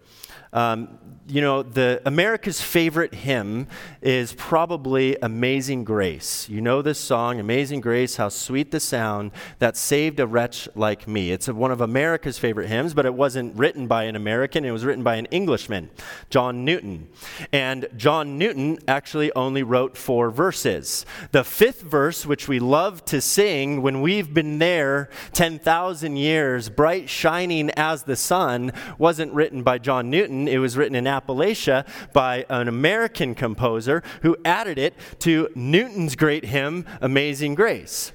Um, 0.53 0.99
you 1.29 1.41
know, 1.41 1.63
the 1.63 2.03
America's 2.05 2.61
favorite 2.61 3.15
hymn 3.15 3.69
is 4.01 4.35
probably 4.35 5.17
Amazing 5.23 5.85
Grace. 5.85 6.49
You 6.49 6.61
know 6.61 6.83
this 6.83 6.99
song, 6.99 7.39
Amazing 7.39 7.81
Grace, 7.81 8.17
how 8.17 8.29
sweet 8.29 8.71
the 8.73 8.81
sound 8.81 9.31
that 9.61 9.77
saved 9.77 10.19
a 10.19 10.27
wretch 10.27 10.69
like 10.75 11.07
me. 11.07 11.31
It's 11.31 11.49
one 11.49 11.71
of 11.71 11.81
America's 11.81 12.39
favorite 12.39 12.69
hymns, 12.69 12.93
but 12.93 13.07
it 13.07 13.15
wasn't 13.15 13.57
written 13.57 13.87
by 13.87 14.05
an 14.05 14.17
American, 14.17 14.65
it 14.65 14.73
was 14.73 14.85
written 14.85 15.05
by 15.05 15.15
an 15.15 15.27
Englishman, 15.27 15.91
John 16.29 16.65
Newton. 16.65 17.09
And 17.53 17.89
John 17.97 18.37
Newton 18.37 18.79
actually 18.89 19.33
only 19.35 19.63
wrote 19.63 19.97
four 19.97 20.31
verses. 20.31 21.07
The 21.31 21.45
fifth 21.45 21.83
verse, 21.83 22.27
which 22.27 22.49
we 22.49 22.59
love 22.59 23.05
to 23.07 23.21
sing 23.21 23.81
when 23.81 24.03
we've 24.03 24.35
been 24.35 24.59
there 24.59 25.09
10,000 25.33 26.17
years, 26.17 26.69
bright 26.69 27.09
shining 27.09 27.71
as 27.71 28.03
the 28.03 28.17
sun, 28.17 28.73
wasn't 28.99 29.33
written 29.33 29.63
by 29.63 29.79
John 29.79 30.11
Newton, 30.11 30.42
it 30.49 30.59
was 30.59 30.77
written 30.77 30.95
in 30.95 31.05
Appalachia 31.05 31.87
by 32.13 32.45
an 32.49 32.69
American 32.69 33.35
composer 33.35 34.03
who 34.23 34.37
added 34.45 34.79
it 34.79 34.95
to 35.21 35.49
Newton's 35.55 36.17
great 36.17 36.45
hymn, 36.45 36.87
Amazing 37.01 37.55
Grace. 37.55 38.13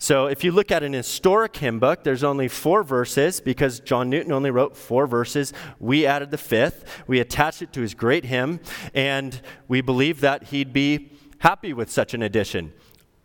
So 0.00 0.26
if 0.26 0.44
you 0.44 0.52
look 0.52 0.70
at 0.70 0.84
an 0.84 0.92
historic 0.92 1.56
hymn 1.56 1.80
book, 1.80 2.04
there's 2.04 2.22
only 2.22 2.46
four 2.46 2.84
verses 2.84 3.40
because 3.40 3.80
John 3.80 4.08
Newton 4.08 4.30
only 4.30 4.50
wrote 4.50 4.76
four 4.76 5.08
verses. 5.08 5.52
We 5.80 6.06
added 6.06 6.30
the 6.30 6.38
fifth. 6.38 6.84
We 7.08 7.18
attached 7.18 7.62
it 7.62 7.72
to 7.72 7.80
his 7.80 7.94
great 7.94 8.24
hymn, 8.24 8.60
and 8.94 9.40
we 9.66 9.80
believe 9.80 10.20
that 10.20 10.44
he'd 10.44 10.72
be 10.72 11.10
happy 11.38 11.72
with 11.72 11.90
such 11.90 12.14
an 12.14 12.22
addition. 12.22 12.72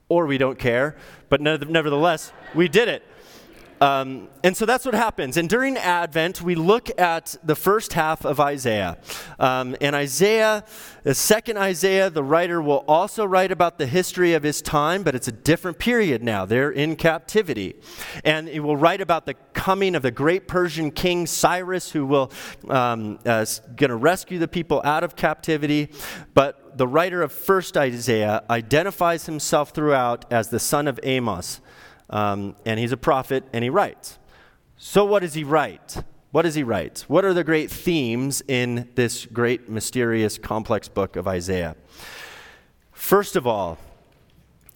Or 0.10 0.26
we 0.26 0.40
don't 0.40 0.58
care, 0.58 0.96
but 1.30 1.42
nevertheless, 1.42 2.34
we 2.56 2.68
did 2.68 2.88
it. 2.88 3.04
Um, 3.84 4.30
and 4.46 4.56
so 4.56 4.66
that's 4.66 4.86
what 4.86 4.96
happens. 4.96 5.36
And 5.36 5.50
during 5.50 5.76
Advent, 5.76 6.42
we 6.42 6.56
look 6.56 6.90
at 6.98 7.36
the 7.44 7.56
first 7.56 7.92
half 7.92 8.24
of 8.24 8.40
Isaiah. 8.40 8.98
Um, 9.40 9.76
and 9.82 9.94
Isaiah, 9.94 10.64
the 11.04 11.14
second 11.14 11.58
Isaiah, 11.58 12.10
the 12.10 12.24
writer 12.24 12.62
will 12.62 12.86
also 12.88 13.26
write 13.26 13.52
about 13.52 13.78
the 13.80 13.86
history 13.86 14.36
of 14.36 14.44
his 14.44 14.62
time, 14.62 15.04
but 15.04 15.16
it's 15.16 15.28
a 15.28 15.34
different 15.34 15.80
period 15.80 16.24
now. 16.24 16.46
They're 16.46 16.72
in 16.72 16.96
captivity. 16.96 17.76
And 18.24 18.48
he 18.48 18.62
will 18.62 18.78
write 18.78 19.02
about 19.02 19.26
the 19.26 19.34
coming 19.52 19.96
of 19.96 20.02
the 20.02 20.12
great 20.12 20.48
Persian 20.48 20.90
king 20.90 21.28
Cyrus, 21.28 21.92
who 21.92 22.06
will 22.06 22.32
um, 22.70 23.20
uh, 23.26 23.46
going 23.76 23.90
to 23.90 23.98
rescue 23.98 24.40
the 24.40 24.48
people 24.48 24.82
out 24.86 25.04
of 25.04 25.18
captivity. 25.18 25.90
But 26.34 26.78
the 26.78 26.88
writer 26.88 27.22
of 27.22 27.34
first 27.34 27.76
Isaiah 27.76 28.44
identifies 28.50 29.26
himself 29.26 29.72
throughout 29.72 30.32
as 30.32 30.48
the 30.48 30.60
son 30.60 30.88
of 30.88 31.02
Amos 31.04 31.60
um, 32.14 32.56
and 32.64 32.80
he's 32.80 32.92
a 32.92 32.98
prophet, 32.98 33.44
and 33.52 33.64
he 33.64 33.70
writes. 33.70 34.20
So, 34.78 35.04
what 35.04 35.22
does 35.22 35.34
he 35.34 35.44
write? 35.44 35.98
What 36.32 36.44
does 36.44 36.56
he 36.56 36.64
write? 36.64 37.06
What 37.08 37.26
are 37.26 37.34
the 37.34 37.44
great 37.44 37.72
themes 37.72 38.44
in 38.48 38.90
this 38.96 39.26
great, 39.26 39.68
mysterious, 39.68 40.38
complex 40.38 40.88
book 40.88 41.16
of 41.16 41.28
Isaiah? 41.28 41.76
First 42.92 43.36
of 43.36 43.48
all, 43.48 43.80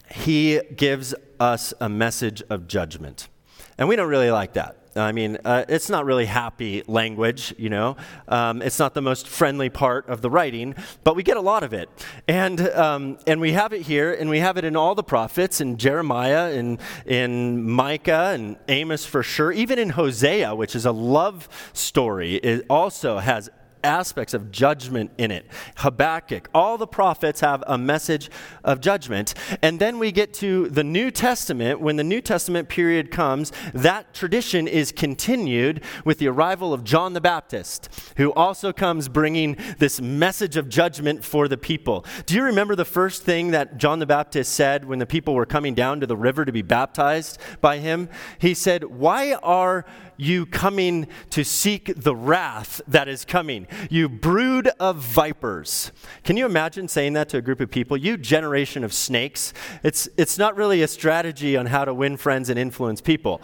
he 0.09 0.61
gives 0.75 1.13
us 1.39 1.73
a 1.79 1.87
message 1.87 2.41
of 2.49 2.67
judgment. 2.67 3.27
And 3.77 3.87
we 3.87 3.95
don't 3.95 4.09
really 4.09 4.31
like 4.31 4.53
that. 4.53 4.77
I 4.97 5.11
mean, 5.11 5.37
uh, 5.45 5.65
it's 5.69 5.89
not 5.89 6.05
really 6.05 6.25
happy 6.25 6.83
language, 6.87 7.53
you 7.57 7.69
know. 7.69 7.97
Um, 8.27 8.61
it's 8.61 8.79
not 8.79 8.93
the 8.93 9.01
most 9.01 9.27
friendly 9.27 9.69
part 9.69 10.09
of 10.09 10.21
the 10.21 10.29
writing, 10.29 10.75
but 11.03 11.15
we 11.15 11.23
get 11.23 11.37
a 11.37 11.41
lot 11.41 11.63
of 11.63 11.73
it. 11.73 11.89
And, 12.27 12.61
um, 12.69 13.17
and 13.27 13.39
we 13.39 13.53
have 13.53 13.73
it 13.73 13.81
here, 13.81 14.13
and 14.13 14.29
we 14.29 14.39
have 14.39 14.57
it 14.57 14.65
in 14.65 14.75
all 14.75 14.95
the 14.95 15.03
prophets, 15.03 15.61
in 15.61 15.77
Jeremiah, 15.77 16.51
and 16.53 16.79
in 17.05 17.69
Micah, 17.69 18.31
and 18.33 18.57
Amos 18.67 19.05
for 19.05 19.23
sure. 19.23 19.51
Even 19.51 19.79
in 19.79 19.89
Hosea, 19.89 20.55
which 20.55 20.75
is 20.75 20.85
a 20.85 20.91
love 20.91 21.47
story, 21.73 22.35
it 22.35 22.65
also 22.69 23.19
has 23.19 23.49
aspects 23.83 24.33
of 24.33 24.51
judgment 24.51 25.11
in 25.17 25.31
it. 25.31 25.45
Habakkuk, 25.77 26.49
all 26.53 26.77
the 26.77 26.87
prophets 26.87 27.41
have 27.41 27.63
a 27.67 27.77
message 27.77 28.29
of 28.63 28.81
judgment. 28.81 29.33
And 29.61 29.79
then 29.79 29.99
we 29.99 30.11
get 30.11 30.33
to 30.35 30.69
the 30.69 30.83
New 30.83 31.11
Testament. 31.11 31.79
When 31.79 31.95
the 31.95 32.03
New 32.03 32.21
Testament 32.21 32.69
period 32.69 33.11
comes, 33.11 33.51
that 33.73 34.13
tradition 34.13 34.67
is 34.67 34.91
continued 34.91 35.83
with 36.05 36.19
the 36.19 36.27
arrival 36.27 36.73
of 36.73 36.83
John 36.83 37.13
the 37.13 37.21
Baptist, 37.21 37.89
who 38.17 38.33
also 38.33 38.73
comes 38.73 39.07
bringing 39.07 39.57
this 39.77 40.01
message 40.01 40.57
of 40.57 40.69
judgment 40.69 41.23
for 41.23 41.47
the 41.47 41.57
people. 41.57 42.05
Do 42.25 42.35
you 42.35 42.43
remember 42.43 42.75
the 42.75 42.85
first 42.85 43.23
thing 43.23 43.51
that 43.51 43.77
John 43.77 43.99
the 43.99 44.05
Baptist 44.05 44.53
said 44.53 44.85
when 44.85 44.99
the 44.99 45.05
people 45.05 45.33
were 45.33 45.45
coming 45.45 45.73
down 45.73 45.99
to 45.99 46.07
the 46.07 46.17
river 46.17 46.45
to 46.45 46.51
be 46.51 46.61
baptized 46.61 47.39
by 47.61 47.77
him? 47.77 48.09
He 48.39 48.53
said, 48.53 48.83
Why 48.83 49.33
are 49.33 49.85
you 50.17 50.45
coming 50.45 51.07
to 51.29 51.43
seek 51.43 51.93
the 51.95 52.15
wrath 52.15 52.81
that 52.87 53.07
is 53.07 53.23
coming. 53.23 53.67
You 53.89 54.09
brood 54.09 54.69
of 54.79 54.97
vipers. 54.97 55.91
Can 56.23 56.37
you 56.37 56.45
imagine 56.45 56.87
saying 56.87 57.13
that 57.13 57.29
to 57.29 57.37
a 57.37 57.41
group 57.41 57.61
of 57.61 57.71
people? 57.71 57.95
You 57.95 58.17
generation 58.17 58.83
of 58.83 58.93
snakes. 58.93 59.53
It's, 59.83 60.09
it's 60.17 60.37
not 60.37 60.55
really 60.55 60.81
a 60.81 60.87
strategy 60.87 61.55
on 61.55 61.67
how 61.67 61.85
to 61.85 61.93
win 61.93 62.17
friends 62.17 62.49
and 62.49 62.59
influence 62.59 63.01
people. 63.01 63.41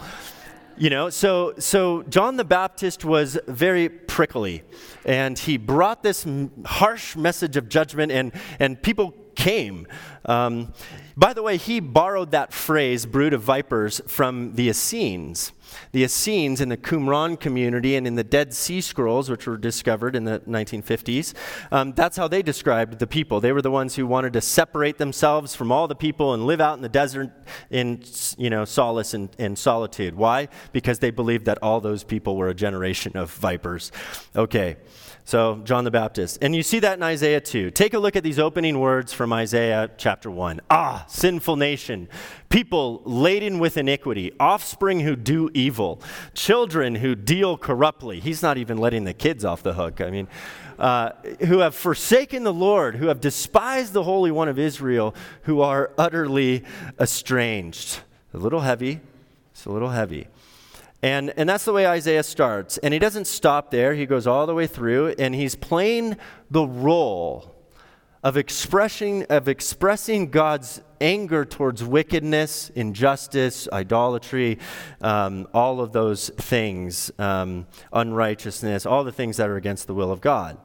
You 0.75 0.89
know, 0.89 1.11
so, 1.11 1.53
so 1.59 2.01
John 2.03 2.35
the 2.35 2.43
Baptist 2.43 3.05
was 3.05 3.37
very 3.47 3.89
prickly, 3.89 4.63
and 5.05 5.37
he 5.37 5.57
brought 5.57 6.01
this 6.01 6.25
harsh 6.65 7.15
message 7.15 7.57
of 7.57 7.69
judgment, 7.69 8.11
and, 8.11 8.31
and 8.59 8.81
people 8.81 9.13
came. 9.35 9.87
Um, 10.25 10.73
by 11.15 11.33
the 11.33 11.43
way, 11.43 11.57
he 11.57 11.79
borrowed 11.79 12.31
that 12.31 12.53
phrase, 12.53 13.05
brood 13.05 13.33
of 13.33 13.41
vipers, 13.41 14.01
from 14.07 14.55
the 14.55 14.69
Essenes. 14.69 15.51
The 15.91 16.03
Essenes 16.03 16.61
in 16.61 16.69
the 16.69 16.77
Qumran 16.77 17.39
community 17.39 17.95
and 17.95 18.05
in 18.05 18.15
the 18.15 18.23
Dead 18.23 18.53
Sea 18.53 18.81
Scrolls, 18.81 19.29
which 19.29 19.47
were 19.47 19.57
discovered 19.57 20.15
in 20.15 20.23
the 20.23 20.39
1950s, 20.41 21.33
um, 21.71 21.93
that's 21.93 22.17
how 22.17 22.27
they 22.27 22.41
described 22.41 22.99
the 22.99 23.07
people. 23.07 23.39
They 23.39 23.51
were 23.51 23.61
the 23.61 23.71
ones 23.71 23.95
who 23.95 24.05
wanted 24.07 24.33
to 24.33 24.41
separate 24.41 24.97
themselves 24.97 25.55
from 25.55 25.71
all 25.71 25.87
the 25.87 25.95
people 25.95 26.33
and 26.33 26.45
live 26.45 26.61
out 26.61 26.75
in 26.75 26.81
the 26.81 26.89
desert 26.89 27.31
in 27.69 28.03
you 28.37 28.49
know, 28.49 28.65
solace 28.65 29.13
and, 29.13 29.29
and 29.39 29.57
solitude. 29.57 30.15
Why? 30.15 30.47
Because 30.71 30.99
they 30.99 31.11
believed 31.11 31.45
that 31.45 31.59
all 31.61 31.81
those 31.81 32.03
people 32.03 32.37
were 32.37 32.49
a 32.49 32.55
generation 32.55 33.17
of 33.17 33.31
vipers. 33.31 33.91
Okay. 34.35 34.77
So, 35.25 35.61
John 35.63 35.85
the 35.85 35.91
Baptist. 35.91 36.37
And 36.41 36.53
you 36.53 36.63
see 36.63 36.79
that 36.79 36.97
in 36.97 37.03
Isaiah 37.03 37.39
2. 37.39 37.71
Take 37.71 37.93
a 37.93 37.99
look 37.99 38.17
at 38.17 38.23
these 38.23 38.39
opening 38.39 38.79
words 38.79 39.13
from 39.13 39.31
Isaiah 39.31 39.89
chapter 39.97 40.29
1. 40.29 40.59
Ah, 40.69 41.05
sinful 41.07 41.55
nation, 41.55 42.09
people 42.49 43.01
laden 43.05 43.57
with 43.59 43.77
iniquity, 43.77 44.33
offspring 44.37 44.99
who 44.99 45.15
do 45.15 45.49
evil, 45.53 46.01
children 46.33 46.95
who 46.95 47.15
deal 47.15 47.57
corruptly. 47.57 48.19
He's 48.19 48.41
not 48.41 48.57
even 48.57 48.77
letting 48.77 49.05
the 49.05 49.13
kids 49.13 49.45
off 49.45 49.63
the 49.63 49.73
hook. 49.73 50.01
I 50.01 50.09
mean, 50.09 50.27
uh, 50.77 51.11
who 51.47 51.59
have 51.59 51.73
forsaken 51.73 52.43
the 52.43 52.53
Lord, 52.53 52.95
who 52.95 53.07
have 53.07 53.21
despised 53.21 53.93
the 53.93 54.03
Holy 54.03 54.31
One 54.31 54.49
of 54.49 54.59
Israel, 54.59 55.15
who 55.43 55.61
are 55.61 55.91
utterly 55.97 56.65
estranged. 56.99 58.01
A 58.33 58.37
little 58.37 58.61
heavy. 58.61 58.99
It's 59.53 59.65
a 59.65 59.71
little 59.71 59.91
heavy. 59.91 60.27
And, 61.03 61.33
and 61.35 61.49
that's 61.49 61.65
the 61.65 61.73
way 61.73 61.85
Isaiah 61.85 62.23
starts. 62.23 62.77
And 62.77 62.93
he 62.93 62.99
doesn't 62.99 63.27
stop 63.27 63.71
there, 63.71 63.93
he 63.93 64.05
goes 64.05 64.25
all 64.25 64.47
the 64.47 64.55
way 64.55 64.67
through, 64.67 65.09
and 65.19 65.35
he's 65.35 65.53
playing 65.53 66.15
the 66.49 66.65
role 66.65 67.53
of 68.23 68.37
expressing, 68.37 69.25
of 69.25 69.49
expressing 69.49 70.31
God's 70.31 70.81
anger 71.01 71.43
towards 71.43 71.83
wickedness, 71.83 72.69
injustice, 72.69 73.67
idolatry, 73.73 74.59
um, 75.01 75.45
all 75.53 75.81
of 75.81 75.91
those 75.91 76.29
things, 76.29 77.11
um, 77.19 77.67
unrighteousness, 77.91 78.85
all 78.85 79.03
the 79.03 79.11
things 79.11 79.35
that 79.35 79.49
are 79.49 79.57
against 79.57 79.87
the 79.87 79.93
will 79.93 80.09
of 80.09 80.21
God. 80.21 80.57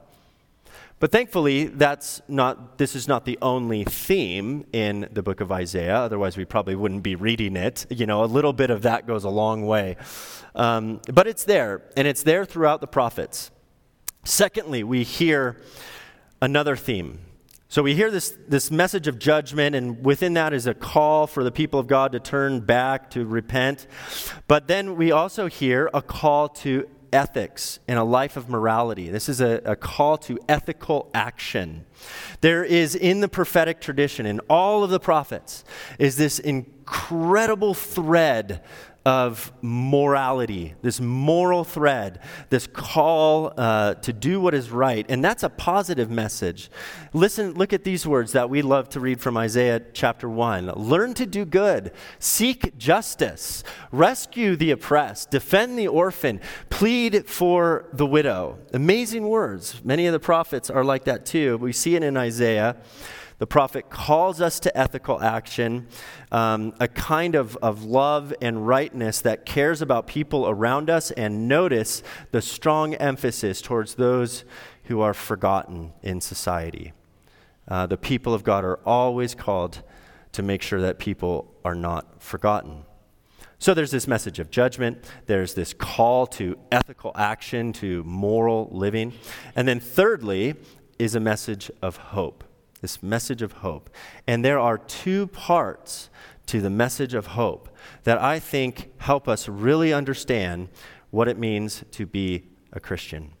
But 0.99 1.13
thankfully, 1.13 1.65
that's 1.65 2.21
not, 2.27 2.77
this 2.77 2.93
is 2.93 3.07
not 3.07 3.23
the 3.23 3.37
only 3.41 3.85
theme 3.85 4.65
in 4.73 5.07
the 5.13 5.23
book 5.23 5.39
of 5.39 5.49
Isaiah. 5.49 5.95
Otherwise, 5.95 6.35
we 6.35 6.43
probably 6.43 6.75
wouldn't 6.75 7.03
be 7.03 7.15
reading 7.15 7.55
it. 7.55 7.85
You 7.89 8.05
know, 8.05 8.23
a 8.23 8.25
little 8.25 8.51
bit 8.51 8.69
of 8.69 8.81
that 8.81 9.07
goes 9.07 9.23
a 9.23 9.29
long 9.29 9.65
way. 9.65 9.95
Um, 10.55 10.99
but 11.11 11.25
it's 11.25 11.45
there, 11.45 11.83
and 11.95 12.05
it's 12.05 12.23
there 12.23 12.43
throughout 12.43 12.81
the 12.81 12.87
prophets. 12.87 13.49
Secondly, 14.25 14.83
we 14.83 15.03
hear 15.03 15.61
another 16.41 16.75
theme. 16.75 17.19
So 17.69 17.83
we 17.83 17.95
hear 17.95 18.11
this, 18.11 18.35
this 18.47 18.69
message 18.71 19.07
of 19.07 19.19
judgment, 19.19 19.75
and 19.75 20.03
within 20.03 20.33
that 20.33 20.53
is 20.53 20.67
a 20.67 20.73
call 20.73 21.27
for 21.27 21.43
the 21.43 21.51
people 21.51 21.79
of 21.79 21.87
God 21.87 22.11
to 22.11 22.19
turn 22.19 22.61
back, 22.61 23.11
to 23.11 23.25
repent. 23.25 23.87
But 24.47 24.67
then 24.67 24.97
we 24.97 25.11
also 25.11 25.47
hear 25.47 25.89
a 25.93 26.01
call 26.01 26.49
to 26.49 26.89
ethics 27.11 27.79
and 27.87 27.99
a 27.99 28.03
life 28.03 28.37
of 28.37 28.49
morality. 28.49 29.09
This 29.09 29.29
is 29.29 29.41
a, 29.41 29.61
a, 29.65 29.75
call 29.75 30.17
to 30.19 30.39
ethical 30.47 31.09
action. 31.13 31.85
There 32.41 32.63
is 32.63 32.95
in 32.95 33.21
the 33.21 33.27
prophetic 33.27 33.81
tradition, 33.81 34.25
in 34.25 34.39
all 34.49 34.83
of 34.83 34.89
the 34.89 34.99
prophets, 34.99 35.63
is 35.97 36.17
this 36.17 36.39
incredible 36.39 37.73
thread 37.73 38.61
of 39.05 39.51
morality, 39.61 40.75
this 40.81 40.99
moral 40.99 41.63
thread, 41.63 42.19
this 42.49 42.67
call 42.67 43.53
uh, 43.57 43.93
to 43.95 44.11
do 44.11 44.41
what 44.41 44.53
is 44.53 44.69
right. 44.69 45.05
And 45.09 45.23
that's 45.23 45.43
a 45.43 45.49
positive 45.49 46.09
message. 46.09 46.69
Listen, 47.13 47.53
look 47.53 47.71
at 47.71 47.83
these 47.83 48.05
words 48.05 48.33
that 48.33 48.49
we 48.49 48.61
love 48.61 48.89
to 48.89 48.99
read 48.99 49.21
from 49.21 49.37
Isaiah 49.37 49.81
chapter 49.93 50.29
1. 50.29 50.67
Learn 50.73 51.13
to 51.15 51.25
do 51.25 51.45
good, 51.45 51.91
seek 52.19 52.77
justice, 52.77 53.63
rescue 53.91 54.55
the 54.55 54.71
oppressed, 54.71 55.31
defend 55.31 55.79
the 55.79 55.87
orphan, 55.87 56.41
plead 56.69 57.27
for 57.27 57.85
the 57.93 58.05
widow. 58.05 58.59
Amazing 58.73 59.27
words. 59.27 59.83
Many 59.83 60.07
of 60.07 60.13
the 60.13 60.19
prophets 60.19 60.69
are 60.69 60.83
like 60.83 61.05
that 61.05 61.25
too. 61.25 61.57
We 61.57 61.71
see 61.71 61.95
it 61.95 62.03
in 62.03 62.17
Isaiah. 62.17 62.75
The 63.39 63.47
prophet 63.47 63.89
calls 63.89 64.41
us 64.41 64.59
to 64.59 64.77
ethical 64.77 65.21
action, 65.21 65.87
um, 66.29 66.73
a 66.79 66.89
kind 66.89 67.35
of, 67.35 67.55
of 67.57 67.85
love 67.85 68.33
and 68.41 68.67
rightness 68.67 69.21
that 69.21 69.45
cares 69.45 69.81
about 69.81 70.07
people 70.07 70.47
around 70.47 70.89
us, 70.89 71.09
and 71.11 71.47
notice 71.47 72.03
the 72.31 72.41
strong 72.41 72.95
emphasis 72.95 73.61
towards 73.61 73.95
those 73.95 74.43
who 74.83 74.99
are 74.99 75.13
forgotten 75.13 75.93
in 76.03 76.19
society. 76.19 76.91
Uh, 77.65 77.85
the 77.85 77.97
people 77.97 78.33
of 78.33 78.43
God 78.43 78.65
are 78.65 78.79
always 78.85 79.35
called 79.35 79.83
to 80.33 80.43
make 80.43 80.61
sure 80.61 80.81
that 80.81 80.99
people 80.99 81.53
are 81.63 81.75
not 81.75 82.21
forgotten. 82.21 82.83
So 83.57 83.73
there's 83.73 83.91
this 83.91 84.07
message 84.07 84.39
of 84.39 84.51
judgment, 84.51 85.05
there's 85.27 85.53
this 85.53 85.73
call 85.73 86.27
to 86.27 86.57
ethical 86.73 87.13
action, 87.15 87.71
to 87.73 88.03
moral 88.03 88.67
living. 88.71 89.13
And 89.55 89.65
then, 89.65 89.79
thirdly, 89.79 90.55
is 90.97 91.15
a 91.15 91.19
message 91.21 91.71
of 91.81 91.95
hope 91.97 92.43
this 92.81 93.03
message 93.03 93.41
of 93.41 93.53
hope. 93.53 93.89
And 94.27 94.43
there 94.43 94.59
are 94.59 94.77
two 94.77 95.27
parts 95.27 96.09
to 96.47 96.61
the 96.61 96.69
message 96.69 97.13
of 97.13 97.27
hope 97.27 97.69
that 98.03 98.19
I 98.19 98.39
think 98.39 98.91
help 98.97 99.27
us 99.27 99.47
really 99.47 99.93
understand 99.93 100.69
what 101.11 101.27
it 101.27 101.37
means 101.37 101.83
to 101.91 102.05
be 102.05 102.45
a 102.71 102.79
Christian. 102.79 103.33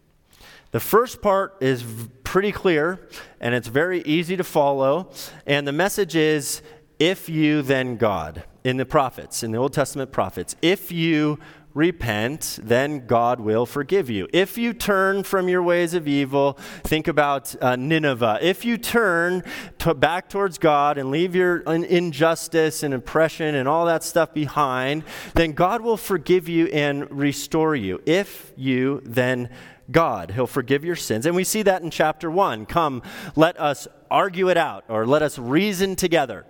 The 0.71 0.79
first 0.79 1.21
part 1.21 1.57
is 1.61 1.83
pretty 2.23 2.51
clear 2.51 3.07
and 3.39 3.55
it's 3.55 3.67
very 3.67 4.01
easy 4.03 4.37
to 4.37 4.43
follow. 4.43 5.11
And 5.47 5.67
the 5.67 5.71
message 5.71 6.15
is 6.15 6.61
if 6.99 7.29
you, 7.29 7.61
then 7.61 7.95
God. 7.95 8.43
In 8.65 8.75
the 8.77 8.85
prophets, 8.85 9.41
in 9.41 9.51
the 9.51 9.57
Old 9.57 9.71
Testament 9.73 10.11
prophets, 10.11 10.55
if 10.61 10.91
you 10.91 11.39
repent, 11.73 12.59
then 12.61 13.05
God 13.05 13.39
will 13.39 13.65
forgive 13.65 14.09
you. 14.09 14.27
If 14.33 14.57
you 14.57 14.73
turn 14.73 15.23
from 15.23 15.47
your 15.47 15.61
ways 15.61 15.93
of 15.93 16.07
evil, 16.07 16.53
think 16.83 17.07
about 17.07 17.55
uh, 17.61 17.75
Nineveh. 17.75 18.39
If 18.41 18.65
you 18.65 18.77
turn 18.77 19.43
to 19.79 19.93
back 19.93 20.29
towards 20.29 20.57
God 20.57 20.97
and 20.97 21.11
leave 21.11 21.35
your 21.35 21.59
injustice 21.59 22.83
and 22.83 22.93
oppression 22.93 23.55
and 23.55 23.67
all 23.67 23.85
that 23.85 24.03
stuff 24.03 24.33
behind, 24.33 25.03
then 25.35 25.51
God 25.53 25.81
will 25.81 25.97
forgive 25.97 26.49
you 26.49 26.67
and 26.67 27.09
restore 27.11 27.75
you. 27.75 28.01
If 28.05 28.51
you 28.55 29.01
then 29.05 29.49
God. 29.91 30.31
He'll 30.31 30.47
forgive 30.47 30.83
your 30.83 30.95
sins. 30.95 31.25
And 31.25 31.35
we 31.35 31.43
see 31.43 31.63
that 31.63 31.81
in 31.81 31.89
chapter 31.89 32.29
1. 32.29 32.65
Come, 32.65 33.01
let 33.35 33.59
us 33.59 33.87
argue 34.11 34.49
it 34.49 34.57
out, 34.57 34.85
or 34.87 35.05
let 35.05 35.21
us 35.21 35.37
reason 35.37 35.95
together 35.95 36.45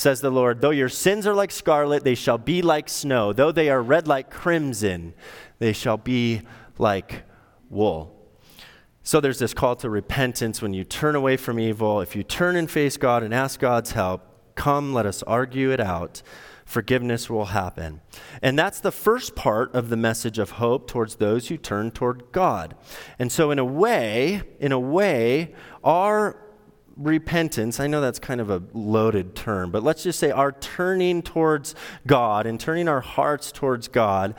says 0.00 0.20
the 0.20 0.30
Lord. 0.30 0.60
Though 0.60 0.70
your 0.70 0.88
sins 0.88 1.26
are 1.26 1.34
like 1.34 1.50
scarlet, 1.50 2.04
they 2.04 2.14
shall 2.14 2.38
be 2.38 2.62
like 2.62 2.88
snow. 2.88 3.32
Though 3.32 3.52
they 3.52 3.70
are 3.70 3.82
red 3.82 4.08
like 4.08 4.30
crimson, 4.30 5.14
they 5.58 5.72
shall 5.72 5.98
be 5.98 6.42
like 6.78 7.24
wool. 7.68 8.16
So 9.02 9.20
there's 9.20 9.38
this 9.38 9.54
call 9.54 9.76
to 9.76 9.90
repentance 9.90 10.60
when 10.60 10.74
you 10.74 10.84
turn 10.84 11.14
away 11.14 11.36
from 11.36 11.58
evil. 11.58 12.00
If 12.00 12.16
you 12.16 12.22
turn 12.22 12.56
and 12.56 12.70
face 12.70 12.96
God 12.96 13.22
and 13.22 13.32
ask 13.32 13.60
God's 13.60 13.92
help, 13.92 14.54
come, 14.54 14.92
let 14.92 15.06
us 15.06 15.22
argue 15.22 15.70
it 15.70 15.80
out. 15.80 16.22
Forgiveness 16.70 17.28
will 17.28 17.46
happen. 17.46 18.00
And 18.40 18.56
that's 18.56 18.78
the 18.78 18.92
first 18.92 19.34
part 19.34 19.74
of 19.74 19.88
the 19.88 19.96
message 19.96 20.38
of 20.38 20.50
hope 20.50 20.86
towards 20.86 21.16
those 21.16 21.48
who 21.48 21.56
turn 21.56 21.90
toward 21.90 22.30
God. 22.30 22.76
And 23.18 23.32
so 23.32 23.50
in 23.50 23.58
a 23.58 23.64
way, 23.64 24.42
in 24.60 24.70
a 24.70 24.78
way, 24.78 25.52
our 25.82 26.40
repentance, 26.96 27.80
I 27.80 27.88
know 27.88 28.00
that's 28.00 28.20
kind 28.20 28.40
of 28.40 28.50
a 28.50 28.62
loaded 28.72 29.34
term, 29.34 29.72
but 29.72 29.82
let's 29.82 30.04
just 30.04 30.20
say 30.20 30.30
our 30.30 30.52
turning 30.52 31.22
towards 31.22 31.74
God 32.06 32.46
and 32.46 32.60
turning 32.60 32.86
our 32.86 33.00
hearts 33.00 33.50
towards 33.50 33.88
God 33.88 34.36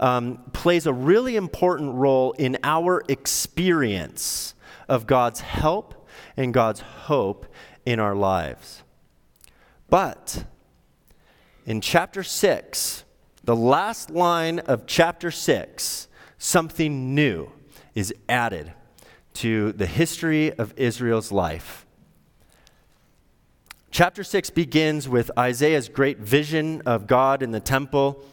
um, 0.00 0.42
plays 0.52 0.84
a 0.84 0.92
really 0.92 1.36
important 1.36 1.94
role 1.94 2.32
in 2.32 2.58
our 2.64 3.04
experience 3.06 4.56
of 4.88 5.06
God's 5.06 5.42
help 5.42 6.08
and 6.36 6.52
God's 6.52 6.80
hope 6.80 7.46
in 7.86 8.00
our 8.00 8.16
lives. 8.16 8.82
But 9.88 10.44
in 11.68 11.82
chapter 11.82 12.22
6, 12.22 13.04
the 13.44 13.54
last 13.54 14.08
line 14.08 14.58
of 14.60 14.86
chapter 14.86 15.30
6, 15.30 16.08
something 16.38 17.14
new 17.14 17.52
is 17.94 18.14
added 18.26 18.72
to 19.34 19.72
the 19.72 19.84
history 19.84 20.50
of 20.50 20.72
Israel's 20.78 21.30
life. 21.30 21.84
Chapter 23.90 24.24
6 24.24 24.48
begins 24.48 25.10
with 25.10 25.30
Isaiah's 25.38 25.90
great 25.90 26.16
vision 26.20 26.80
of 26.86 27.06
God 27.06 27.42
in 27.42 27.50
the 27.50 27.60
temple. 27.60 28.24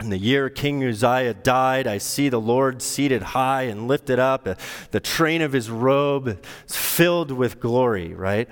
In 0.00 0.10
the 0.10 0.18
year 0.18 0.48
King 0.48 0.84
Uzziah 0.84 1.34
died, 1.34 1.88
I 1.88 1.98
see 1.98 2.28
the 2.28 2.40
Lord 2.40 2.80
seated 2.80 3.22
high 3.22 3.62
and 3.62 3.88
lifted 3.88 4.20
up. 4.20 4.46
The 4.92 5.00
train 5.00 5.42
of 5.42 5.52
his 5.52 5.68
robe 5.68 6.28
is 6.68 6.76
filled 6.76 7.32
with 7.32 7.58
glory, 7.58 8.14
right? 8.14 8.48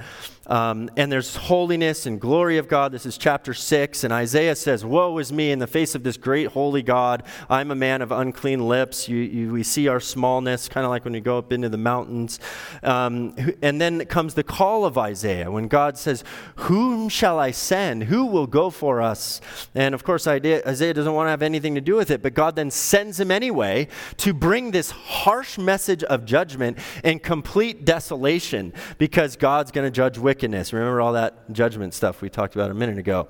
Um, 0.46 0.88
and 0.96 1.10
there's 1.10 1.34
holiness 1.34 2.06
and 2.06 2.20
glory 2.20 2.58
of 2.58 2.68
God. 2.68 2.92
This 2.92 3.04
is 3.04 3.18
chapter 3.18 3.52
6. 3.52 4.04
And 4.04 4.12
Isaiah 4.12 4.54
says, 4.54 4.84
Woe 4.84 5.18
is 5.18 5.32
me 5.32 5.50
in 5.50 5.58
the 5.58 5.66
face 5.66 5.94
of 5.94 6.04
this 6.04 6.16
great 6.16 6.48
holy 6.48 6.82
God. 6.82 7.24
I'm 7.50 7.70
a 7.70 7.74
man 7.74 8.00
of 8.02 8.12
unclean 8.12 8.68
lips. 8.68 9.08
You, 9.08 9.16
you, 9.16 9.52
we 9.52 9.62
see 9.62 9.88
our 9.88 9.98
smallness, 9.98 10.68
kind 10.68 10.84
of 10.84 10.90
like 10.90 11.04
when 11.04 11.14
we 11.14 11.20
go 11.20 11.38
up 11.38 11.52
into 11.52 11.68
the 11.68 11.78
mountains. 11.78 12.38
Um, 12.82 13.34
and 13.62 13.80
then 13.80 14.04
comes 14.06 14.34
the 14.34 14.44
call 14.44 14.84
of 14.84 14.96
Isaiah 14.96 15.50
when 15.50 15.66
God 15.66 15.98
says, 15.98 16.22
Whom 16.56 17.08
shall 17.08 17.38
I 17.38 17.50
send? 17.50 18.04
Who 18.04 18.26
will 18.26 18.46
go 18.46 18.70
for 18.70 19.02
us? 19.02 19.40
And 19.74 19.94
of 19.94 20.04
course, 20.04 20.26
Isaiah 20.28 20.94
doesn't 20.94 21.12
want 21.12 21.26
to 21.26 21.30
have 21.30 21.42
anything 21.42 21.74
to 21.74 21.80
do 21.80 21.96
with 21.96 22.10
it, 22.10 22.22
but 22.22 22.34
God 22.34 22.54
then 22.54 22.70
sends 22.70 23.18
him 23.18 23.30
anyway 23.30 23.88
to 24.18 24.32
bring 24.32 24.70
this 24.70 24.90
harsh 24.92 25.58
message 25.58 26.04
of 26.04 26.24
judgment 26.24 26.78
and 27.02 27.20
complete 27.22 27.84
desolation 27.84 28.72
because 28.98 29.34
God's 29.36 29.72
going 29.72 29.86
to 29.86 29.90
judge 29.90 30.18
wicked 30.18 30.35
wickedness. 30.36 30.74
Remember 30.74 31.00
all 31.00 31.14
that 31.14 31.50
judgment 31.50 31.94
stuff 31.94 32.20
we 32.20 32.28
talked 32.28 32.54
about 32.54 32.70
a 32.70 32.74
minute 32.74 32.98
ago. 32.98 33.26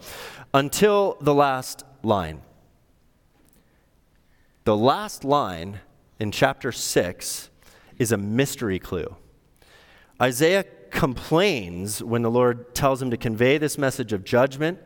Until 0.52 1.16
the 1.20 1.32
last 1.32 1.84
line. 2.02 2.42
The 4.64 4.76
last 4.76 5.22
line 5.22 5.78
in 6.18 6.32
chapter 6.32 6.72
6 6.72 7.50
is 7.96 8.10
a 8.10 8.16
mystery 8.16 8.80
clue. 8.80 9.14
Isaiah 10.20 10.64
complains 10.90 12.02
when 12.02 12.22
the 12.22 12.30
Lord 12.30 12.74
tells 12.74 13.00
him 13.00 13.12
to 13.12 13.16
convey 13.16 13.56
this 13.56 13.78
message 13.78 14.12
of 14.12 14.24
judgment 14.24 14.80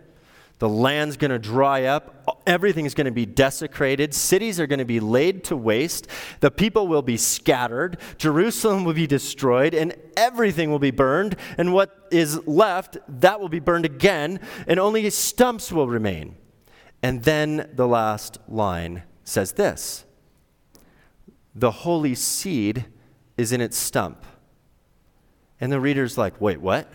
the 0.60 0.68
land's 0.68 1.16
going 1.16 1.30
to 1.30 1.38
dry 1.38 1.84
up. 1.84 2.42
Everything's 2.46 2.92
going 2.92 3.06
to 3.06 3.10
be 3.10 3.24
desecrated. 3.24 4.12
Cities 4.14 4.60
are 4.60 4.66
going 4.66 4.78
to 4.78 4.84
be 4.84 5.00
laid 5.00 5.42
to 5.44 5.56
waste. 5.56 6.06
The 6.40 6.50
people 6.50 6.86
will 6.86 7.00
be 7.00 7.16
scattered. 7.16 7.96
Jerusalem 8.18 8.84
will 8.84 8.92
be 8.92 9.06
destroyed, 9.06 9.74
and 9.74 9.94
everything 10.18 10.70
will 10.70 10.78
be 10.78 10.90
burned. 10.90 11.36
And 11.56 11.72
what 11.72 12.06
is 12.10 12.46
left, 12.46 12.98
that 13.08 13.40
will 13.40 13.48
be 13.48 13.58
burned 13.58 13.86
again, 13.86 14.38
and 14.66 14.78
only 14.78 15.08
stumps 15.08 15.72
will 15.72 15.88
remain. 15.88 16.36
And 17.02 17.22
then 17.24 17.70
the 17.72 17.88
last 17.88 18.36
line 18.46 19.04
says 19.24 19.52
this 19.52 20.04
The 21.54 21.70
holy 21.70 22.14
seed 22.14 22.84
is 23.38 23.50
in 23.50 23.62
its 23.62 23.78
stump, 23.78 24.26
And 25.58 25.72
the 25.72 25.80
reader's 25.80 26.18
like, 26.18 26.38
wait, 26.38 26.60
what? 26.60 26.92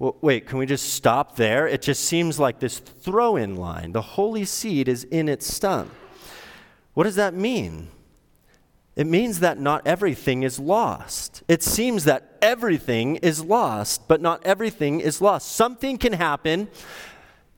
Well, 0.00 0.16
wait, 0.22 0.46
can 0.46 0.56
we 0.56 0.64
just 0.64 0.94
stop 0.94 1.36
there? 1.36 1.68
It 1.68 1.82
just 1.82 2.04
seems 2.04 2.40
like 2.40 2.58
this 2.58 2.78
throw 2.78 3.36
in 3.36 3.56
line. 3.56 3.92
The 3.92 4.00
holy 4.00 4.46
seed 4.46 4.88
is 4.88 5.04
in 5.04 5.28
its 5.28 5.46
stump. 5.46 5.92
What 6.94 7.04
does 7.04 7.16
that 7.16 7.34
mean? 7.34 7.88
It 8.96 9.06
means 9.06 9.40
that 9.40 9.60
not 9.60 9.86
everything 9.86 10.42
is 10.42 10.58
lost. 10.58 11.42
It 11.48 11.62
seems 11.62 12.04
that 12.04 12.38
everything 12.40 13.16
is 13.16 13.44
lost, 13.44 14.08
but 14.08 14.22
not 14.22 14.44
everything 14.44 15.00
is 15.00 15.20
lost. 15.20 15.52
Something 15.52 15.98
can 15.98 16.14
happen 16.14 16.68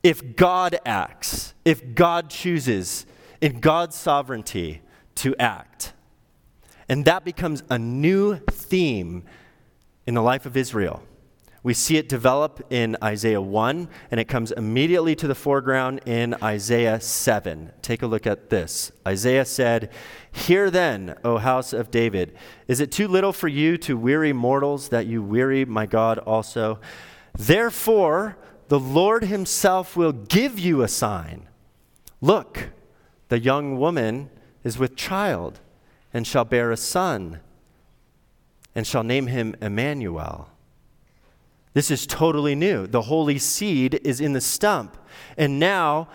if 0.03 0.35
God 0.35 0.77
acts, 0.85 1.53
if 1.63 1.95
God 1.95 2.29
chooses 2.29 3.05
in 3.39 3.61
God's 3.61 3.95
sovereignty 3.95 4.81
to 5.15 5.33
act. 5.37 5.93
And 6.89 7.05
that 7.05 7.23
becomes 7.23 7.63
a 7.69 7.79
new 7.79 8.35
theme 8.35 9.23
in 10.05 10.13
the 10.13 10.21
life 10.21 10.45
of 10.45 10.57
Israel. 10.57 11.03
We 11.63 11.73
see 11.73 11.95
it 11.95 12.09
develop 12.09 12.61
in 12.69 12.97
Isaiah 13.01 13.41
1, 13.41 13.87
and 14.11 14.19
it 14.19 14.27
comes 14.27 14.51
immediately 14.51 15.15
to 15.15 15.27
the 15.27 15.35
foreground 15.35 16.01
in 16.05 16.35
Isaiah 16.43 16.99
7. 16.99 17.71
Take 17.81 18.01
a 18.01 18.07
look 18.07 18.27
at 18.27 18.49
this. 18.49 18.91
Isaiah 19.07 19.45
said, 19.45 19.89
Hear 20.29 20.69
then, 20.69 21.15
O 21.23 21.37
house 21.37 21.71
of 21.71 21.89
David, 21.89 22.35
is 22.67 22.81
it 22.81 22.91
too 22.91 23.07
little 23.07 23.31
for 23.31 23.47
you 23.47 23.77
to 23.77 23.97
weary 23.97 24.33
mortals 24.33 24.89
that 24.89 25.05
you 25.05 25.23
weary 25.23 25.63
my 25.63 25.85
God 25.85 26.17
also? 26.19 26.81
Therefore, 27.37 28.37
the 28.67 28.79
Lord 28.79 29.23
himself 29.23 29.95
will 29.95 30.11
give 30.11 30.59
you 30.59 30.81
a 30.81 30.89
sign. 30.89 31.47
Look, 32.19 32.71
the 33.29 33.39
young 33.39 33.77
woman 33.79 34.29
is 34.65 34.77
with 34.77 34.97
child 34.97 35.61
and 36.13 36.27
shall 36.27 36.45
bear 36.45 36.71
a 36.71 36.77
son 36.77 37.39
and 38.75 38.85
shall 38.85 39.03
name 39.03 39.27
him 39.27 39.55
Emmanuel. 39.61 40.49
This 41.73 41.89
is 41.89 42.05
totally 42.05 42.55
new. 42.55 42.87
The 42.87 43.03
holy 43.03 43.39
seed 43.39 43.99
is 44.03 44.21
in 44.21 44.33
the 44.33 44.41
stump. 44.41 44.97
And 45.37 45.59
now 45.59 46.07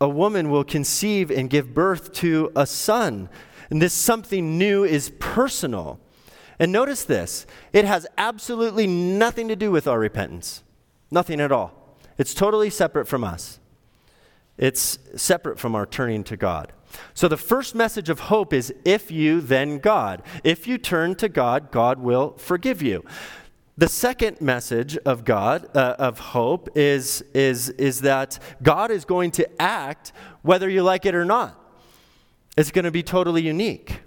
a 0.00 0.08
woman 0.08 0.50
will 0.50 0.64
conceive 0.64 1.30
and 1.30 1.48
give 1.48 1.74
birth 1.74 2.12
to 2.14 2.52
a 2.54 2.66
son. 2.66 3.28
And 3.70 3.80
this 3.80 3.94
something 3.94 4.58
new 4.58 4.84
is 4.84 5.10
personal. 5.18 5.98
And 6.58 6.72
notice 6.72 7.04
this 7.04 7.46
it 7.72 7.84
has 7.84 8.06
absolutely 8.18 8.86
nothing 8.86 9.48
to 9.48 9.56
do 9.56 9.70
with 9.70 9.86
our 9.86 9.98
repentance. 9.98 10.62
Nothing 11.10 11.40
at 11.40 11.52
all. 11.52 11.96
It's 12.18 12.34
totally 12.34 12.70
separate 12.70 13.06
from 13.06 13.24
us. 13.24 13.60
It's 14.58 14.98
separate 15.16 15.58
from 15.58 15.74
our 15.74 15.86
turning 15.86 16.24
to 16.24 16.36
God. 16.36 16.72
So 17.12 17.28
the 17.28 17.36
first 17.36 17.74
message 17.74 18.08
of 18.08 18.20
hope 18.20 18.54
is 18.54 18.72
if 18.84 19.10
you, 19.10 19.40
then 19.40 19.78
God. 19.78 20.22
If 20.44 20.66
you 20.66 20.78
turn 20.78 21.14
to 21.16 21.28
God, 21.28 21.70
God 21.70 21.98
will 21.98 22.34
forgive 22.38 22.80
you. 22.80 23.04
The 23.78 23.88
second 23.88 24.40
message 24.40 24.96
of 24.98 25.24
God, 25.24 25.68
uh, 25.76 25.96
of 25.98 26.18
hope, 26.18 26.70
is, 26.74 27.22
is, 27.34 27.68
is 27.70 28.00
that 28.00 28.38
God 28.62 28.90
is 28.90 29.04
going 29.04 29.32
to 29.32 29.60
act 29.60 30.12
whether 30.40 30.68
you 30.68 30.82
like 30.82 31.04
it 31.04 31.14
or 31.14 31.26
not. 31.26 31.60
It's 32.56 32.70
going 32.70 32.86
to 32.86 32.90
be 32.90 33.02
totally 33.02 33.42
unique. 33.42 34.00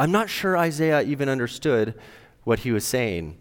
I'm 0.00 0.10
not 0.10 0.28
sure 0.28 0.58
Isaiah 0.58 1.02
even 1.02 1.28
understood 1.28 1.94
what 2.42 2.60
he 2.60 2.72
was 2.72 2.84
saying, 2.84 3.38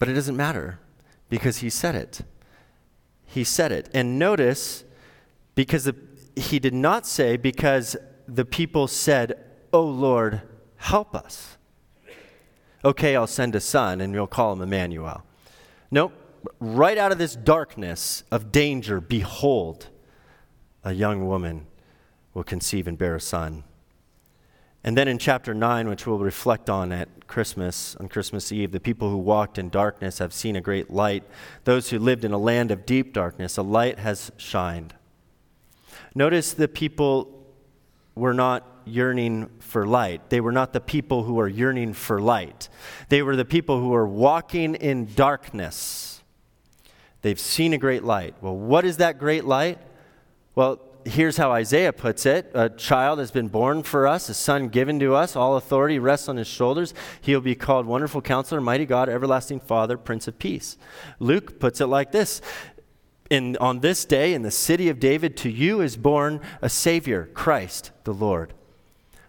but 0.00 0.08
it 0.08 0.14
doesn't 0.14 0.36
matter 0.36 0.80
because 1.28 1.58
he 1.58 1.70
said 1.70 1.94
it. 1.94 2.22
He 3.24 3.44
said 3.44 3.70
it. 3.70 3.88
And 3.94 4.18
notice, 4.18 4.82
because 5.54 5.84
the, 5.84 5.94
he 6.34 6.58
did 6.58 6.74
not 6.74 7.06
say, 7.06 7.36
because 7.36 7.96
the 8.26 8.44
people 8.44 8.88
said, 8.88 9.44
Oh 9.72 9.84
Lord, 9.84 10.42
help 10.76 11.14
us 11.14 11.57
okay, 12.84 13.16
I'll 13.16 13.26
send 13.26 13.54
a 13.54 13.60
son 13.60 14.00
and 14.00 14.12
you'll 14.12 14.26
call 14.26 14.52
him 14.52 14.62
Emmanuel. 14.62 15.24
Nope. 15.90 16.12
Right 16.60 16.96
out 16.96 17.12
of 17.12 17.18
this 17.18 17.34
darkness 17.34 18.22
of 18.30 18.52
danger, 18.52 19.00
behold, 19.00 19.88
a 20.84 20.92
young 20.92 21.26
woman 21.26 21.66
will 22.32 22.44
conceive 22.44 22.86
and 22.86 22.96
bear 22.96 23.16
a 23.16 23.20
son. 23.20 23.64
And 24.84 24.96
then 24.96 25.08
in 25.08 25.18
chapter 25.18 25.54
9, 25.54 25.88
which 25.88 26.06
we'll 26.06 26.18
reflect 26.18 26.70
on 26.70 26.92
at 26.92 27.26
Christmas, 27.26 27.96
on 27.96 28.08
Christmas 28.08 28.52
Eve, 28.52 28.70
the 28.70 28.80
people 28.80 29.10
who 29.10 29.18
walked 29.18 29.58
in 29.58 29.68
darkness 29.68 30.18
have 30.18 30.32
seen 30.32 30.54
a 30.54 30.60
great 30.60 30.88
light. 30.88 31.24
Those 31.64 31.90
who 31.90 31.98
lived 31.98 32.24
in 32.24 32.32
a 32.32 32.38
land 32.38 32.70
of 32.70 32.86
deep 32.86 33.12
darkness, 33.12 33.56
a 33.56 33.62
light 33.62 33.98
has 33.98 34.30
shined. 34.36 34.94
Notice 36.14 36.52
the 36.52 36.68
people 36.68 37.44
were 38.14 38.32
not 38.32 38.77
yearning 38.88 39.50
for 39.60 39.86
light. 39.86 40.30
They 40.30 40.40
were 40.40 40.52
not 40.52 40.72
the 40.72 40.80
people 40.80 41.24
who 41.24 41.38
are 41.40 41.48
yearning 41.48 41.92
for 41.92 42.20
light. 42.20 42.68
They 43.08 43.22
were 43.22 43.36
the 43.36 43.44
people 43.44 43.80
who 43.80 43.88
were 43.88 44.06
walking 44.06 44.74
in 44.74 45.14
darkness. 45.14 46.22
They've 47.22 47.38
seen 47.38 47.72
a 47.72 47.78
great 47.78 48.04
light. 48.04 48.34
Well, 48.40 48.56
what 48.56 48.84
is 48.84 48.98
that 48.98 49.18
great 49.18 49.44
light? 49.44 49.78
Well, 50.54 50.80
here's 51.04 51.36
how 51.36 51.52
Isaiah 51.52 51.92
puts 51.92 52.26
it 52.26 52.50
A 52.54 52.68
child 52.68 53.18
has 53.18 53.30
been 53.30 53.48
born 53.48 53.82
for 53.82 54.06
us, 54.06 54.28
a 54.28 54.34
son 54.34 54.68
given 54.68 55.00
to 55.00 55.14
us. 55.14 55.36
All 55.36 55.56
authority 55.56 55.98
rests 55.98 56.28
on 56.28 56.36
his 56.36 56.46
shoulders. 56.46 56.94
He'll 57.20 57.40
be 57.40 57.54
called 57.54 57.86
Wonderful 57.86 58.22
Counselor, 58.22 58.60
Mighty 58.60 58.86
God, 58.86 59.08
Everlasting 59.08 59.60
Father, 59.60 59.96
Prince 59.96 60.28
of 60.28 60.38
Peace. 60.38 60.76
Luke 61.18 61.58
puts 61.58 61.80
it 61.80 61.86
like 61.86 62.12
this 62.12 62.40
in, 63.30 63.56
on 63.58 63.80
this 63.80 64.04
day 64.04 64.34
in 64.34 64.42
the 64.42 64.50
city 64.50 64.88
of 64.88 65.00
David, 65.00 65.36
to 65.38 65.50
you 65.50 65.80
is 65.80 65.96
born 65.96 66.40
a 66.62 66.68
Savior, 66.68 67.28
Christ 67.34 67.90
the 68.04 68.14
Lord. 68.14 68.54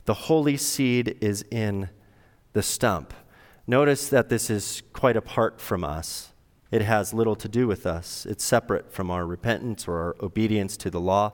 The 0.09 0.15
holy 0.15 0.57
seed 0.57 1.19
is 1.21 1.45
in 1.51 1.87
the 2.53 2.63
stump. 2.63 3.13
Notice 3.67 4.09
that 4.09 4.27
this 4.27 4.49
is 4.49 4.81
quite 4.91 5.15
apart 5.15 5.61
from 5.61 5.83
us. 5.83 6.31
It 6.71 6.81
has 6.81 7.13
little 7.13 7.35
to 7.35 7.47
do 7.47 7.67
with 7.67 7.85
us. 7.85 8.25
It's 8.25 8.43
separate 8.43 8.91
from 8.91 9.11
our 9.11 9.23
repentance 9.23 9.87
or 9.87 9.99
our 9.99 10.15
obedience 10.19 10.77
to 10.77 10.89
the 10.89 10.99
law. 10.99 11.33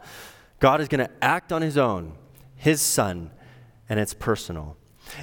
God 0.60 0.82
is 0.82 0.90
going 0.90 1.00
to 1.00 1.12
act 1.24 1.54
on 1.54 1.62
his 1.62 1.78
own, 1.78 2.18
his 2.58 2.82
son, 2.82 3.32
and 3.88 3.98
it's 3.98 4.14
personal. 4.14 4.76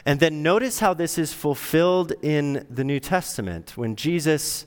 And 0.07 0.19
then 0.19 0.43
notice 0.43 0.79
how 0.79 0.95
this 0.95 1.19
is 1.19 1.35
fulfilled 1.35 2.15
in 2.23 2.67
the 2.71 2.85
New 2.85 3.01
Testament 3.01 3.77
when 3.77 3.97
Jesus 3.97 4.65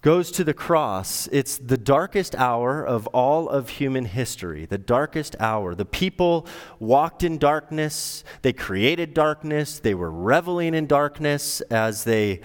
goes 0.00 0.30
to 0.30 0.44
the 0.44 0.54
cross, 0.54 1.28
it's 1.32 1.58
the 1.58 1.76
darkest 1.76 2.36
hour 2.36 2.86
of 2.86 3.08
all 3.08 3.48
of 3.48 3.68
human 3.68 4.04
history. 4.04 4.64
The 4.64 4.78
darkest 4.78 5.34
hour. 5.40 5.74
The 5.74 5.84
people 5.84 6.46
walked 6.78 7.24
in 7.24 7.38
darkness, 7.38 8.22
they 8.42 8.52
created 8.52 9.12
darkness, 9.12 9.80
they 9.80 9.94
were 9.94 10.10
reveling 10.10 10.74
in 10.74 10.86
darkness 10.86 11.60
as 11.62 12.04
they 12.04 12.40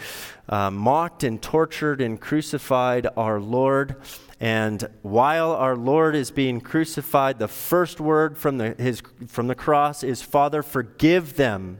uh, 0.49 0.71
mocked 0.71 1.23
and 1.23 1.41
tortured 1.41 2.01
and 2.01 2.19
crucified 2.19 3.07
our 3.15 3.39
Lord. 3.39 3.97
And 4.39 4.89
while 5.03 5.51
our 5.51 5.75
Lord 5.75 6.15
is 6.15 6.31
being 6.31 6.59
crucified, 6.59 7.37
the 7.37 7.47
first 7.47 7.99
word 7.99 8.37
from 8.37 8.57
the, 8.57 8.75
his, 8.77 9.01
from 9.27 9.47
the 9.47 9.55
cross 9.55 10.03
is, 10.03 10.21
Father, 10.21 10.63
forgive 10.63 11.35
them 11.35 11.79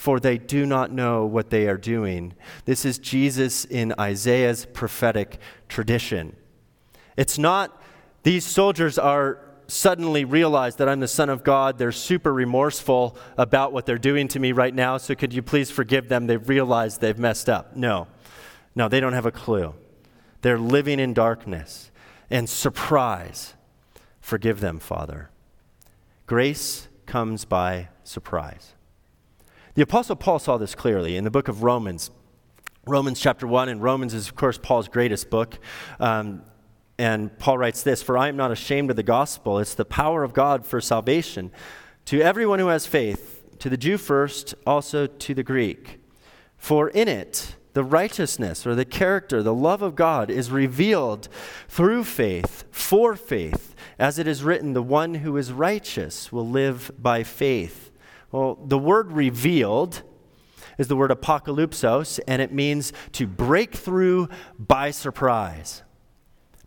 for 0.00 0.18
they 0.18 0.38
do 0.38 0.64
not 0.64 0.90
know 0.90 1.26
what 1.26 1.50
they 1.50 1.68
are 1.68 1.76
doing. 1.76 2.32
This 2.64 2.86
is 2.86 2.98
Jesus 2.98 3.66
in 3.66 3.92
Isaiah's 4.00 4.64
prophetic 4.64 5.38
tradition. 5.68 6.34
It's 7.18 7.36
not 7.36 7.82
these 8.22 8.46
soldiers 8.46 8.98
are 8.98 9.44
suddenly 9.66 10.24
realize 10.24 10.76
that 10.76 10.88
I'm 10.88 11.00
the 11.00 11.06
Son 11.06 11.28
of 11.28 11.44
God. 11.44 11.76
They're 11.76 11.92
super 11.92 12.32
remorseful 12.32 13.14
about 13.36 13.74
what 13.74 13.84
they're 13.84 13.98
doing 13.98 14.26
to 14.28 14.40
me 14.40 14.52
right 14.52 14.74
now, 14.74 14.96
so 14.96 15.14
could 15.14 15.34
you 15.34 15.42
please 15.42 15.70
forgive 15.70 16.08
them? 16.08 16.26
They've 16.26 16.48
realized 16.48 17.02
they've 17.02 17.18
messed 17.18 17.50
up. 17.50 17.76
No, 17.76 18.06
no, 18.74 18.88
they 18.88 19.00
don't 19.00 19.12
have 19.12 19.26
a 19.26 19.30
clue. 19.30 19.74
They're 20.40 20.58
living 20.58 20.98
in 20.98 21.12
darkness. 21.12 21.90
And 22.30 22.48
surprise, 22.48 23.52
forgive 24.18 24.60
them, 24.60 24.78
Father. 24.78 25.28
Grace 26.26 26.88
comes 27.04 27.44
by 27.44 27.88
surprise. 28.02 28.72
The 29.74 29.82
Apostle 29.82 30.16
Paul 30.16 30.40
saw 30.40 30.58
this 30.58 30.74
clearly 30.74 31.16
in 31.16 31.22
the 31.22 31.30
book 31.30 31.46
of 31.46 31.62
Romans. 31.62 32.10
Romans 32.88 33.20
chapter 33.20 33.46
1, 33.46 33.68
and 33.68 33.80
Romans 33.80 34.14
is, 34.14 34.26
of 34.26 34.34
course, 34.34 34.58
Paul's 34.58 34.88
greatest 34.88 35.30
book. 35.30 35.60
Um, 36.00 36.42
and 36.98 37.38
Paul 37.38 37.56
writes 37.56 37.84
this 37.84 38.02
For 38.02 38.18
I 38.18 38.26
am 38.26 38.36
not 38.36 38.50
ashamed 38.50 38.90
of 38.90 38.96
the 38.96 39.04
gospel, 39.04 39.60
it's 39.60 39.74
the 39.74 39.84
power 39.84 40.24
of 40.24 40.32
God 40.32 40.66
for 40.66 40.80
salvation 40.80 41.52
to 42.06 42.20
everyone 42.20 42.58
who 42.58 42.66
has 42.66 42.84
faith, 42.84 43.44
to 43.60 43.70
the 43.70 43.76
Jew 43.76 43.96
first, 43.96 44.56
also 44.66 45.06
to 45.06 45.34
the 45.34 45.44
Greek. 45.44 46.00
For 46.56 46.88
in 46.88 47.06
it, 47.06 47.54
the 47.72 47.84
righteousness 47.84 48.66
or 48.66 48.74
the 48.74 48.84
character, 48.84 49.40
the 49.40 49.54
love 49.54 49.82
of 49.82 49.94
God 49.94 50.30
is 50.30 50.50
revealed 50.50 51.28
through 51.68 52.02
faith, 52.02 52.64
for 52.72 53.14
faith. 53.14 53.76
As 54.00 54.18
it 54.18 54.26
is 54.26 54.42
written, 54.42 54.72
the 54.72 54.82
one 54.82 55.14
who 55.14 55.36
is 55.36 55.52
righteous 55.52 56.32
will 56.32 56.48
live 56.48 56.90
by 56.98 57.22
faith. 57.22 57.89
Well, 58.32 58.58
the 58.64 58.78
word 58.78 59.12
revealed 59.12 60.02
is 60.78 60.88
the 60.88 60.96
word 60.96 61.10
apocalypsos, 61.10 62.20
and 62.26 62.40
it 62.40 62.52
means 62.52 62.92
to 63.12 63.26
break 63.26 63.74
through 63.74 64.28
by 64.58 64.90
surprise. 64.90 65.82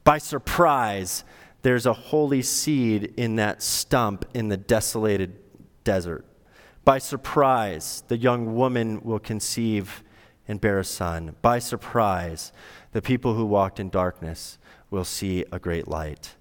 By 0.04 0.18
surprise, 0.18 1.24
there's 1.62 1.86
a 1.86 1.94
holy 1.94 2.42
seed 2.42 3.14
in 3.18 3.38
that 3.38 3.64
stump 3.64 4.26
in 4.34 4.50
the 4.50 4.58
desolated 4.58 5.40
desert. 5.84 6.26
By 6.84 6.98
surprise, 6.98 8.04
the 8.10 8.18
young 8.18 8.56
woman 8.56 9.02
will 9.04 9.20
conceive 9.20 10.04
and 10.48 10.60
bear 10.60 10.80
a 10.80 10.84
son. 10.84 11.36
By 11.42 11.60
surprise, 11.60 12.52
the 12.92 13.02
people 13.02 13.36
who 13.36 13.46
walked 13.46 13.80
in 13.80 13.90
darkness 13.90 14.58
will 14.92 15.06
see 15.06 15.46
a 15.52 15.60
great 15.60 15.88
light. 15.88 16.36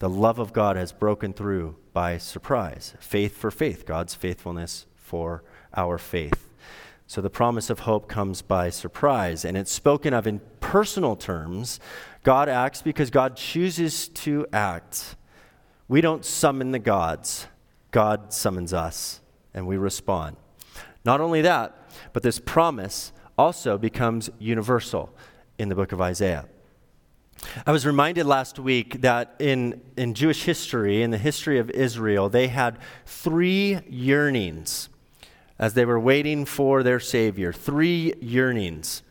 The 0.00 0.08
love 0.08 0.38
of 0.38 0.54
God 0.54 0.76
has 0.76 0.92
broken 0.92 1.34
through 1.34 1.76
by 1.92 2.16
surprise. 2.16 2.94
Faith 3.00 3.36
for 3.36 3.50
faith, 3.50 3.84
God's 3.84 4.14
faithfulness 4.14 4.86
for 4.96 5.44
our 5.76 5.98
faith. 5.98 6.54
So 7.06 7.20
the 7.20 7.28
promise 7.28 7.68
of 7.68 7.80
hope 7.80 8.08
comes 8.08 8.40
by 8.40 8.70
surprise, 8.70 9.44
and 9.44 9.58
it's 9.58 9.70
spoken 9.70 10.14
of 10.14 10.26
in 10.26 10.40
personal 10.60 11.16
terms. 11.16 11.80
God 12.22 12.48
acts 12.48 12.80
because 12.80 13.10
God 13.10 13.36
chooses 13.36 14.08
to 14.08 14.46
act. 14.54 15.16
We 15.86 16.00
don't 16.00 16.24
summon 16.24 16.70
the 16.70 16.78
gods, 16.78 17.46
God 17.90 18.32
summons 18.32 18.72
us, 18.72 19.20
and 19.52 19.66
we 19.66 19.76
respond. 19.76 20.36
Not 21.04 21.20
only 21.20 21.42
that, 21.42 21.76
but 22.14 22.22
this 22.22 22.38
promise 22.38 23.12
also 23.36 23.76
becomes 23.76 24.30
universal 24.38 25.14
in 25.58 25.68
the 25.68 25.74
book 25.74 25.92
of 25.92 26.00
Isaiah. 26.00 26.48
I 27.66 27.72
was 27.72 27.86
reminded 27.86 28.26
last 28.26 28.58
week 28.58 29.00
that 29.00 29.34
in, 29.38 29.80
in 29.96 30.14
Jewish 30.14 30.44
history, 30.44 31.02
in 31.02 31.10
the 31.10 31.18
history 31.18 31.58
of 31.58 31.70
Israel, 31.70 32.28
they 32.28 32.48
had 32.48 32.78
three 33.06 33.80
yearnings 33.88 34.88
as 35.58 35.74
they 35.74 35.84
were 35.84 36.00
waiting 36.00 36.44
for 36.44 36.82
their 36.82 37.00
Savior. 37.00 37.52
Three 37.52 38.14
yearnings. 38.20 39.02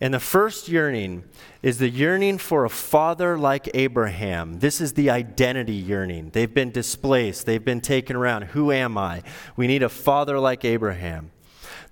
And 0.00 0.12
the 0.12 0.20
first 0.20 0.68
yearning 0.68 1.24
is 1.62 1.78
the 1.78 1.88
yearning 1.88 2.38
for 2.38 2.64
a 2.64 2.70
father 2.70 3.38
like 3.38 3.70
Abraham. 3.74 4.58
This 4.58 4.80
is 4.80 4.94
the 4.94 5.08
identity 5.08 5.74
yearning. 5.74 6.30
They've 6.30 6.52
been 6.52 6.72
displaced, 6.72 7.46
they've 7.46 7.64
been 7.64 7.80
taken 7.80 8.16
around. 8.16 8.42
Who 8.44 8.72
am 8.72 8.98
I? 8.98 9.22
We 9.56 9.66
need 9.66 9.82
a 9.82 9.88
father 9.88 10.38
like 10.38 10.64
Abraham. 10.64 11.30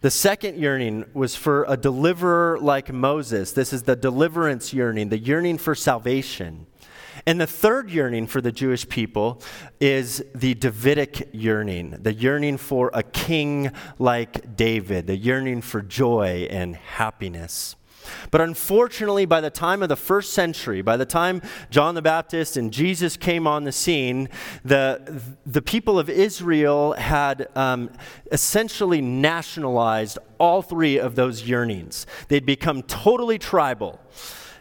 The 0.03 0.11
second 0.11 0.59
yearning 0.59 1.05
was 1.15 1.37
for 1.37 1.65
a 1.69 1.77
deliverer 1.77 2.59
like 2.59 2.93
Moses. 2.93 3.53
This 3.53 3.73
is 3.73 3.85
the 3.85 3.95
deliverance 3.95 4.75
yearning, 4.75 5.11
the 5.11 5.19
yearning 5.19 5.59
for 5.59 5.77
salvation. 5.77 6.67
And 7.25 7.41
the 7.41 7.47
third 7.47 7.89
yearning 7.89 8.27
for 8.27 8.41
the 8.41 8.51
Jewish 8.51 8.89
people 8.89 9.41
is 9.81 10.25
the 10.35 10.55
Davidic 10.55 11.29
yearning, 11.33 11.91
the 12.03 12.13
yearning 12.13 12.57
for 12.57 12.91
a 12.93 13.05
king 13.05 13.71
like 14.01 14.57
David, 14.57 15.07
the 15.07 15.17
yearning 15.17 15.61
for 15.61 15.81
joy 15.81 16.49
and 16.51 16.75
happiness. 16.75 17.77
But 18.31 18.41
unfortunately, 18.41 19.27
by 19.27 19.41
the 19.41 19.51
time 19.51 19.83
of 19.83 19.89
the 19.89 19.97
first 19.97 20.33
century, 20.33 20.83
by 20.83 20.97
the 20.97 21.07
time 21.07 21.43
John 21.71 21.95
the 21.95 22.03
Baptist 22.03 22.57
and 22.57 22.73
Jesus 22.73 23.17
came 23.17 23.47
on 23.47 23.65
the 23.65 23.73
scene, 23.73 24.29
the, 24.65 25.23
the 25.47 25.63
people 25.63 25.99
of 25.99 26.09
Israel 26.09 26.93
had 26.95 27.49
um, 27.57 27.91
essentially 28.31 29.01
nationalized 29.01 30.19
all 30.39 30.63
three 30.63 30.99
of 30.99 31.15
those 31.15 31.49
yearnings. 31.49 32.07
They'd 32.29 32.47
become 32.47 32.83
totally 32.83 33.39
tribal. 33.39 34.01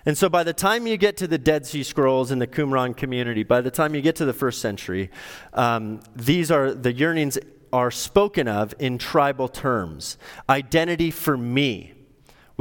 And 0.06 0.18
so 0.18 0.30
by 0.30 0.44
the 0.44 0.54
time 0.54 0.88
you 0.88 0.98
get 0.98 1.18
to 1.18 1.28
the 1.28 1.38
Dead 1.38 1.66
Sea 1.66 1.84
Scrolls 1.84 2.32
and 2.32 2.42
the 2.42 2.48
Qumran 2.48 2.98
community, 2.98 3.44
by 3.44 3.62
the 3.62 3.70
time 3.70 3.94
you 3.94 4.02
get 4.02 4.16
to 4.18 4.26
the 4.26 4.34
first 4.34 4.60
century, 4.60 5.12
um, 5.54 6.02
these 6.16 6.50
are 6.50 6.74
the 6.74 6.92
yearnings 6.92 7.38
are 7.72 7.92
spoken 7.92 8.48
of 8.48 8.74
in 8.80 8.98
tribal 8.98 9.48
terms. 9.48 10.18
Identity 10.50 11.12
for 11.12 11.38
me 11.38 11.94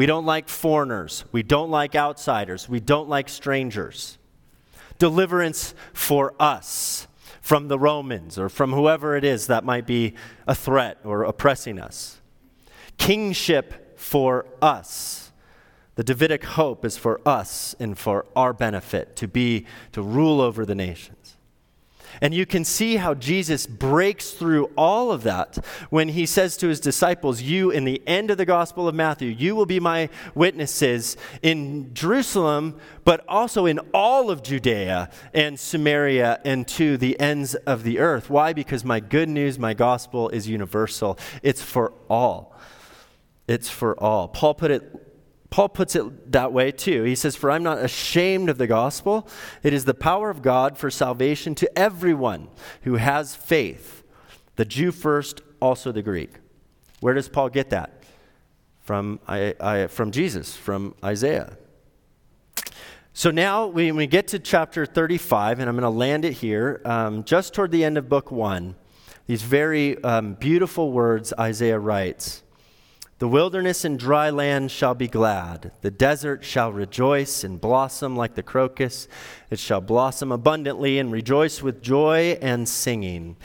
we 0.01 0.07
don't 0.07 0.25
like 0.25 0.49
foreigners. 0.49 1.27
We 1.31 1.43
don't 1.43 1.69
like 1.69 1.95
outsiders. 1.95 2.67
We 2.71 2.81
don't 2.81 3.11
like 3.11 3.29
strangers. 3.29 4.17
Deliverance 4.97 5.75
for 5.93 6.33
us 6.41 7.07
from 7.43 7.69
the 7.69 7.79
Romans 7.79 8.39
or 8.39 8.49
from 8.49 8.73
whoever 8.73 9.15
it 9.15 9.25
is 9.25 9.47
that 9.49 9.63
might 9.63 9.87
be 9.87 10.15
a 10.47 10.55
threat 10.55 10.97
or 11.05 11.25
oppressing 11.25 11.79
us. 11.79 12.19
Kingship 12.97 13.99
for 14.01 14.47
us. 14.63 15.33
The 15.97 16.03
Davidic 16.03 16.45
hope 16.45 16.87
is 16.87 16.97
for 16.97 17.21
us 17.29 17.75
and 17.79 17.99
for 17.99 18.25
our 18.35 18.55
benefit 18.55 19.17
to 19.17 19.29
be, 19.29 19.67
to 19.93 20.01
rule 20.01 20.41
over 20.41 20.65
the 20.65 20.75
nations. 20.75 21.37
And 22.21 22.35
you 22.35 22.45
can 22.45 22.65
see 22.65 22.97
how 22.97 23.15
Jesus 23.15 23.67
breaks 23.67 24.31
through 24.33 24.71
all 24.77 25.11
of 25.11 25.23
that 25.23 25.65
when 25.89 26.11
he 26.11 26.27
says 26.27 26.57
to 26.59 26.69
his 26.69 26.79
disciples, 26.79 27.41
You, 27.41 27.71
in 27.71 27.85
the 27.85 28.03
end 28.07 28.31
of 28.31 28.37
the 28.37 28.45
Gospel 28.45 28.87
of 28.87 28.95
Matthew, 28.95 29.29
you 29.29 29.57
will 29.57 29.67
be 29.67 29.81
my 29.81 30.11
witnesses 30.35 31.17
in 31.43 31.95
Jerusalem, 31.95 32.79
but 33.05 33.25
also 33.27 33.65
in 33.67 33.79
all 33.95 34.31
of 34.31 34.43
Judea 34.43 35.11
and 35.33 35.59
Samaria 35.59 36.41
and 36.45 36.69
to 36.69 36.97
the 36.97 37.19
ends 37.19 37.55
of 37.55 37.85
the 37.85 37.99
earth. 37.99 38.29
Why? 38.29 38.53
Because 38.53 38.85
my 38.85 39.01
good 39.01 39.29
news, 39.29 39.59
my 39.59 39.73
gospel 39.73 40.29
is 40.29 40.49
universal, 40.49 41.19
it's 41.43 41.63
for 41.63 41.93
all. 42.09 42.55
It's 43.49 43.69
for 43.69 43.99
all. 43.99 44.29
Paul 44.29 44.55
put 44.55 44.71
it 44.71 45.10
Paul 45.51 45.69
puts 45.69 45.97
it 45.97 46.33
that 46.33 46.53
way 46.53 46.71
too. 46.71 47.03
He 47.03 47.17
says, 47.17 47.35
For 47.35 47.51
I'm 47.51 47.65
not 47.65 47.79
ashamed 47.79 48.49
of 48.49 48.59
the 48.59 48.69
gospel. 48.69 49.29
It 49.63 49.73
is 49.73 49.85
the 49.85 49.95
power 49.95 50.31
of 50.31 50.43
God 50.43 50.79
for 50.79 50.91
salvation 50.91 51.57
to 51.57 51.79
everyone 51.79 52.49
who 52.83 52.97
has 52.97 53.35
faith, 53.35 54.05
the 54.55 54.65
Jew 54.65 54.93
first, 54.93 55.43
also 55.61 55.91
the 55.91 56.03
Greek. 56.03 56.31
Where 57.01 57.15
does 57.15 57.29
Paul 57.29 57.49
get 57.49 57.71
that? 57.71 58.05
From, 58.83 59.21
I, 59.27 59.55
I, 59.61 59.87
from 59.89 60.13
Jesus, 60.13 60.57
from 60.57 60.95
Isaiah. 61.03 61.57
So 63.13 63.31
now 63.31 63.67
we, 63.67 63.91
we 63.93 64.07
get 64.07 64.29
to 64.29 64.39
chapter 64.39 64.87
35, 64.87 65.59
and 65.59 65.69
I'm 65.69 65.75
going 65.75 65.83
to 65.83 65.91
land 65.91 66.25
it 66.25 66.35
here, 66.35 66.81
um, 66.85 67.25
just 67.25 67.55
toward 67.55 67.73
the 67.73 67.85
end 67.85 67.99
of 67.99 68.09
book 68.09 68.31
one. 68.31 68.77
These 69.27 69.43
very 69.43 70.03
um, 70.03 70.35
beautiful 70.35 70.93
words 70.93 71.33
Isaiah 71.39 71.79
writes. 71.79 72.43
The 73.21 73.29
wilderness 73.29 73.85
and 73.85 73.99
dry 73.99 74.31
land 74.31 74.71
shall 74.71 74.95
be 74.95 75.07
glad. 75.07 75.73
The 75.83 75.91
desert 75.91 76.43
shall 76.43 76.73
rejoice 76.73 77.45
and 77.45 77.61
blossom 77.61 78.17
like 78.17 78.35
the 78.35 78.43
crocus. 78.43 79.09
It 79.51 79.59
shall 79.59 79.83
blossom 79.83 80.33
abundantly 80.33 80.99
and 80.99 81.13
rejoice 81.13 81.61
with 81.61 81.83
joy 81.83 82.39
and 82.41 82.67
singing. 82.67 83.37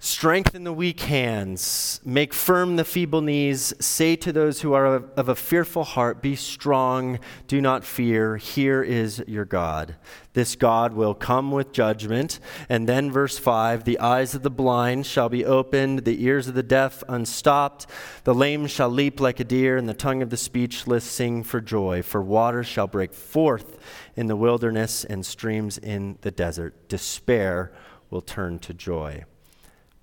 Strengthen 0.00 0.62
the 0.62 0.72
weak 0.72 1.00
hands, 1.00 2.00
make 2.04 2.32
firm 2.32 2.76
the 2.76 2.84
feeble 2.84 3.20
knees. 3.20 3.74
Say 3.80 4.14
to 4.14 4.32
those 4.32 4.60
who 4.60 4.72
are 4.72 4.86
of, 4.94 5.28
a 5.28 5.34
fearful 5.34 5.82
heart, 5.82 6.22
Be 6.22 6.36
strong, 6.36 7.18
do 7.48 7.60
not 7.60 7.82
fear. 7.82 8.36
Here 8.36 8.80
is 8.80 9.24
your 9.26 9.44
God. 9.44 9.96
This 10.34 10.54
God 10.54 10.92
will 10.92 11.14
come 11.14 11.50
with 11.50 11.72
judgment. 11.72 12.38
And 12.68 12.88
then, 12.88 13.10
verse 13.10 13.38
5 13.38 13.82
The 13.82 13.98
eyes 13.98 14.36
of 14.36 14.44
the 14.44 14.50
blind 14.50 15.04
shall 15.04 15.28
be 15.28 15.44
opened, 15.44 16.04
the 16.04 16.24
ears 16.24 16.46
of 16.46 16.54
the 16.54 16.62
deaf 16.62 17.02
unstopped. 17.08 17.88
The 18.22 18.36
lame 18.36 18.68
shall 18.68 18.90
leap 18.90 19.18
like 19.18 19.40
a 19.40 19.44
deer, 19.44 19.76
and 19.76 19.88
the 19.88 19.94
tongue 19.94 20.22
of 20.22 20.30
the 20.30 20.36
speechless 20.36 21.02
sing 21.02 21.42
for 21.42 21.60
joy. 21.60 22.02
For 22.02 22.22
waters 22.22 22.68
shall 22.68 22.86
break 22.86 23.12
forth 23.12 23.76
in 24.14 24.28
the 24.28 24.36
wilderness 24.36 25.04
and 25.04 25.26
streams 25.26 25.76
in 25.76 26.18
the 26.20 26.30
desert. 26.30 26.88
Despair 26.88 27.72
will 28.10 28.22
turn 28.22 28.60
to 28.60 28.72
joy. 28.72 29.24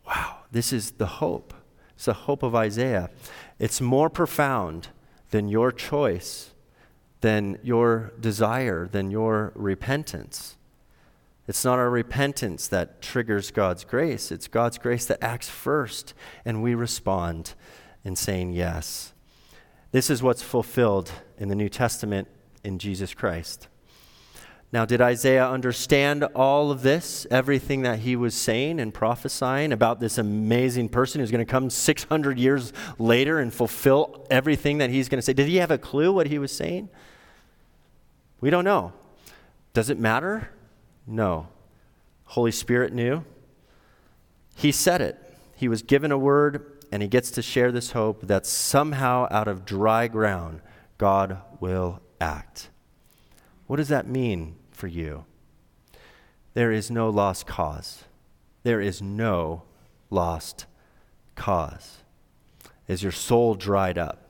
Wow, 0.07 0.37
this 0.51 0.71
is 0.71 0.91
the 0.91 1.05
hope. 1.05 1.53
It's 1.95 2.05
the 2.05 2.13
hope 2.13 2.43
of 2.43 2.55
Isaiah. 2.55 3.09
It's 3.59 3.81
more 3.81 4.09
profound 4.09 4.89
than 5.31 5.47
your 5.47 5.71
choice, 5.71 6.53
than 7.21 7.57
your 7.63 8.13
desire, 8.19 8.87
than 8.87 9.11
your 9.11 9.51
repentance. 9.55 10.57
It's 11.47 11.63
not 11.63 11.77
our 11.77 11.89
repentance 11.89 12.67
that 12.67 13.01
triggers 13.01 13.51
God's 13.51 13.83
grace, 13.83 14.31
it's 14.31 14.47
God's 14.47 14.77
grace 14.77 15.05
that 15.05 15.23
acts 15.23 15.49
first, 15.49 16.13
and 16.43 16.63
we 16.63 16.73
respond 16.73 17.53
in 18.03 18.15
saying 18.15 18.53
yes. 18.53 19.13
This 19.91 20.09
is 20.09 20.23
what's 20.23 20.41
fulfilled 20.41 21.11
in 21.37 21.47
the 21.47 21.55
New 21.55 21.69
Testament 21.69 22.27
in 22.63 22.79
Jesus 22.79 23.13
Christ. 23.13 23.67
Now, 24.71 24.83
did 24.83 24.99
Isaiah 24.99 25.47
understand 25.47 26.23
all 26.35 26.69
of 26.69 26.81
this, 26.81 27.25
everything 27.31 27.83
that 27.83 27.99
he 27.99 28.15
was 28.15 28.33
saying 28.33 28.79
and 28.79 28.93
prophesying 28.93 29.71
about 29.71 29.99
this 29.99 30.17
amazing 30.17 30.89
person 30.89 31.21
who's 31.21 31.31
going 31.31 31.45
to 31.45 31.49
come 31.49 31.69
600 31.69 32.37
years 32.37 32.73
later 32.99 33.39
and 33.39 33.53
fulfill 33.53 34.25
everything 34.29 34.79
that 34.79 34.89
he's 34.89 35.07
going 35.07 35.19
to 35.19 35.21
say? 35.21 35.33
Did 35.33 35.47
he 35.47 35.57
have 35.57 35.71
a 35.71 35.77
clue 35.77 36.11
what 36.11 36.27
he 36.27 36.39
was 36.39 36.51
saying? 36.51 36.89
We 38.41 38.49
don't 38.49 38.65
know. 38.65 38.91
Does 39.73 39.89
it 39.89 39.99
matter? 39.99 40.49
No. 41.07 41.47
Holy 42.25 42.51
Spirit 42.51 42.91
knew. 42.91 43.23
He 44.55 44.71
said 44.71 44.99
it. 44.99 45.17
He 45.55 45.67
was 45.67 45.83
given 45.83 46.11
a 46.11 46.17
word, 46.17 46.83
and 46.91 47.01
he 47.01 47.07
gets 47.07 47.31
to 47.31 47.41
share 47.41 47.71
this 47.71 47.91
hope 47.91 48.27
that 48.27 48.45
somehow 48.45 49.27
out 49.31 49.47
of 49.47 49.65
dry 49.65 50.07
ground, 50.07 50.61
God 50.97 51.41
will 51.59 52.01
act. 52.19 52.69
What 53.67 53.77
does 53.77 53.89
that 53.89 54.07
mean 54.07 54.55
for 54.75 54.87
you. 54.87 55.25
There 56.53 56.71
is 56.71 56.91
no 56.91 57.09
lost 57.09 57.47
cause. 57.47 58.03
There 58.63 58.81
is 58.81 59.01
no 59.01 59.63
lost 60.09 60.65
cause. 61.35 61.97
Is 62.87 63.01
your 63.01 63.11
soul 63.11 63.55
dried 63.55 63.97
up? 63.97 64.29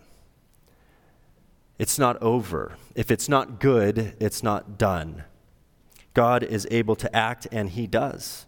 It's 1.78 2.00
not 2.00 2.22
over. 2.22 2.78
If 2.96 3.12
it's 3.12 3.28
not 3.28 3.60
good, 3.60 4.16
it's 4.20 4.42
not 4.42 4.78
done. 4.78 5.24
God 6.14 6.44
is 6.44 6.66
able 6.72 6.96
to 6.96 7.14
act, 7.14 7.48
and 7.52 7.72
He 7.72 7.86
does. 7.86 8.46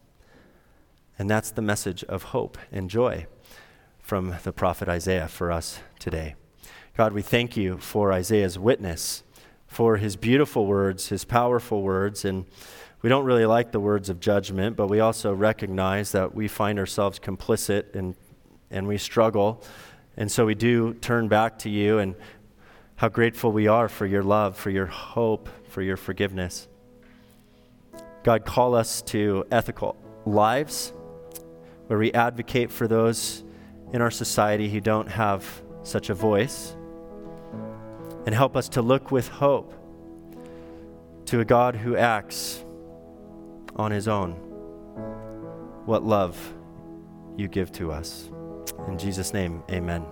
And 1.20 1.30
that's 1.30 1.52
the 1.52 1.62
message 1.62 2.04
of 2.06 2.24
hope 2.24 2.58
and 2.72 2.90
joy 2.90 3.28
from 4.00 4.36
the 4.44 4.54
prophet 4.54 4.88
Isaiah 4.88 5.28
for 5.28 5.52
us 5.52 5.80
today. 6.00 6.36
God, 6.96 7.12
we 7.12 7.22
thank 7.22 7.58
you 7.58 7.78
for 7.78 8.14
Isaiah's 8.14 8.58
witness, 8.58 9.24
for 9.68 9.98
his 9.98 10.16
beautiful 10.16 10.66
words, 10.66 11.10
his 11.10 11.26
powerful 11.26 11.82
words, 11.82 12.26
and 12.26 12.46
we 13.02 13.10
don't 13.10 13.26
really 13.26 13.46
like 13.46 13.72
the 13.72 13.80
words 13.80 14.10
of 14.10 14.20
judgment, 14.20 14.76
but 14.76 14.88
we 14.88 15.00
also 15.00 15.34
recognize 15.34 16.14
that 16.14 16.34
we 16.34 16.48
find 16.48 16.80
ourselves 16.80 17.20
complicit 17.20 17.96
and, 17.96 18.16
and 18.72 18.88
we 18.88 18.98
struggle. 18.98 19.64
And 20.16 20.32
so 20.32 20.46
we 20.46 20.56
do 20.56 20.96
turn 20.96 21.28
back 21.28 21.60
to 21.60 21.70
you 21.70 22.00
and 22.00 22.16
how 22.96 23.10
grateful 23.10 23.52
we 23.52 23.68
are 23.68 23.88
for 23.88 24.08
your 24.08 24.24
love, 24.24 24.58
for 24.58 24.72
your 24.72 24.88
hope, 24.88 25.50
for 25.70 25.84
your 25.84 25.98
forgiveness. 25.98 26.68
God, 28.24 28.46
call 28.46 28.74
us 28.74 29.04
to 29.04 29.46
ethical 29.52 29.96
lives 30.26 30.92
where 31.88 32.00
we 32.00 32.12
advocate 32.14 32.72
for 32.72 32.88
those 32.88 33.44
in 33.94 34.02
our 34.02 34.12
society 34.12 34.70
who 34.70 34.82
don't 34.82 35.08
have 35.08 35.46
such 35.84 36.10
a 36.10 36.14
voice. 36.14 36.77
And 38.28 38.36
help 38.36 38.56
us 38.58 38.68
to 38.70 38.82
look 38.82 39.10
with 39.10 39.30
hope 39.30 39.74
to 41.26 41.40
a 41.40 41.46
God 41.46 41.76
who 41.76 41.96
acts 41.96 42.64
on 43.78 43.90
his 43.90 44.08
own. 44.10 44.34
What 45.86 46.04
love 46.04 46.38
you 47.38 47.48
give 47.48 47.72
to 47.72 47.92
us. 47.92 48.30
In 48.90 48.98
Jesus' 48.98 49.34
name, 49.34 49.64
amen. 49.72 50.04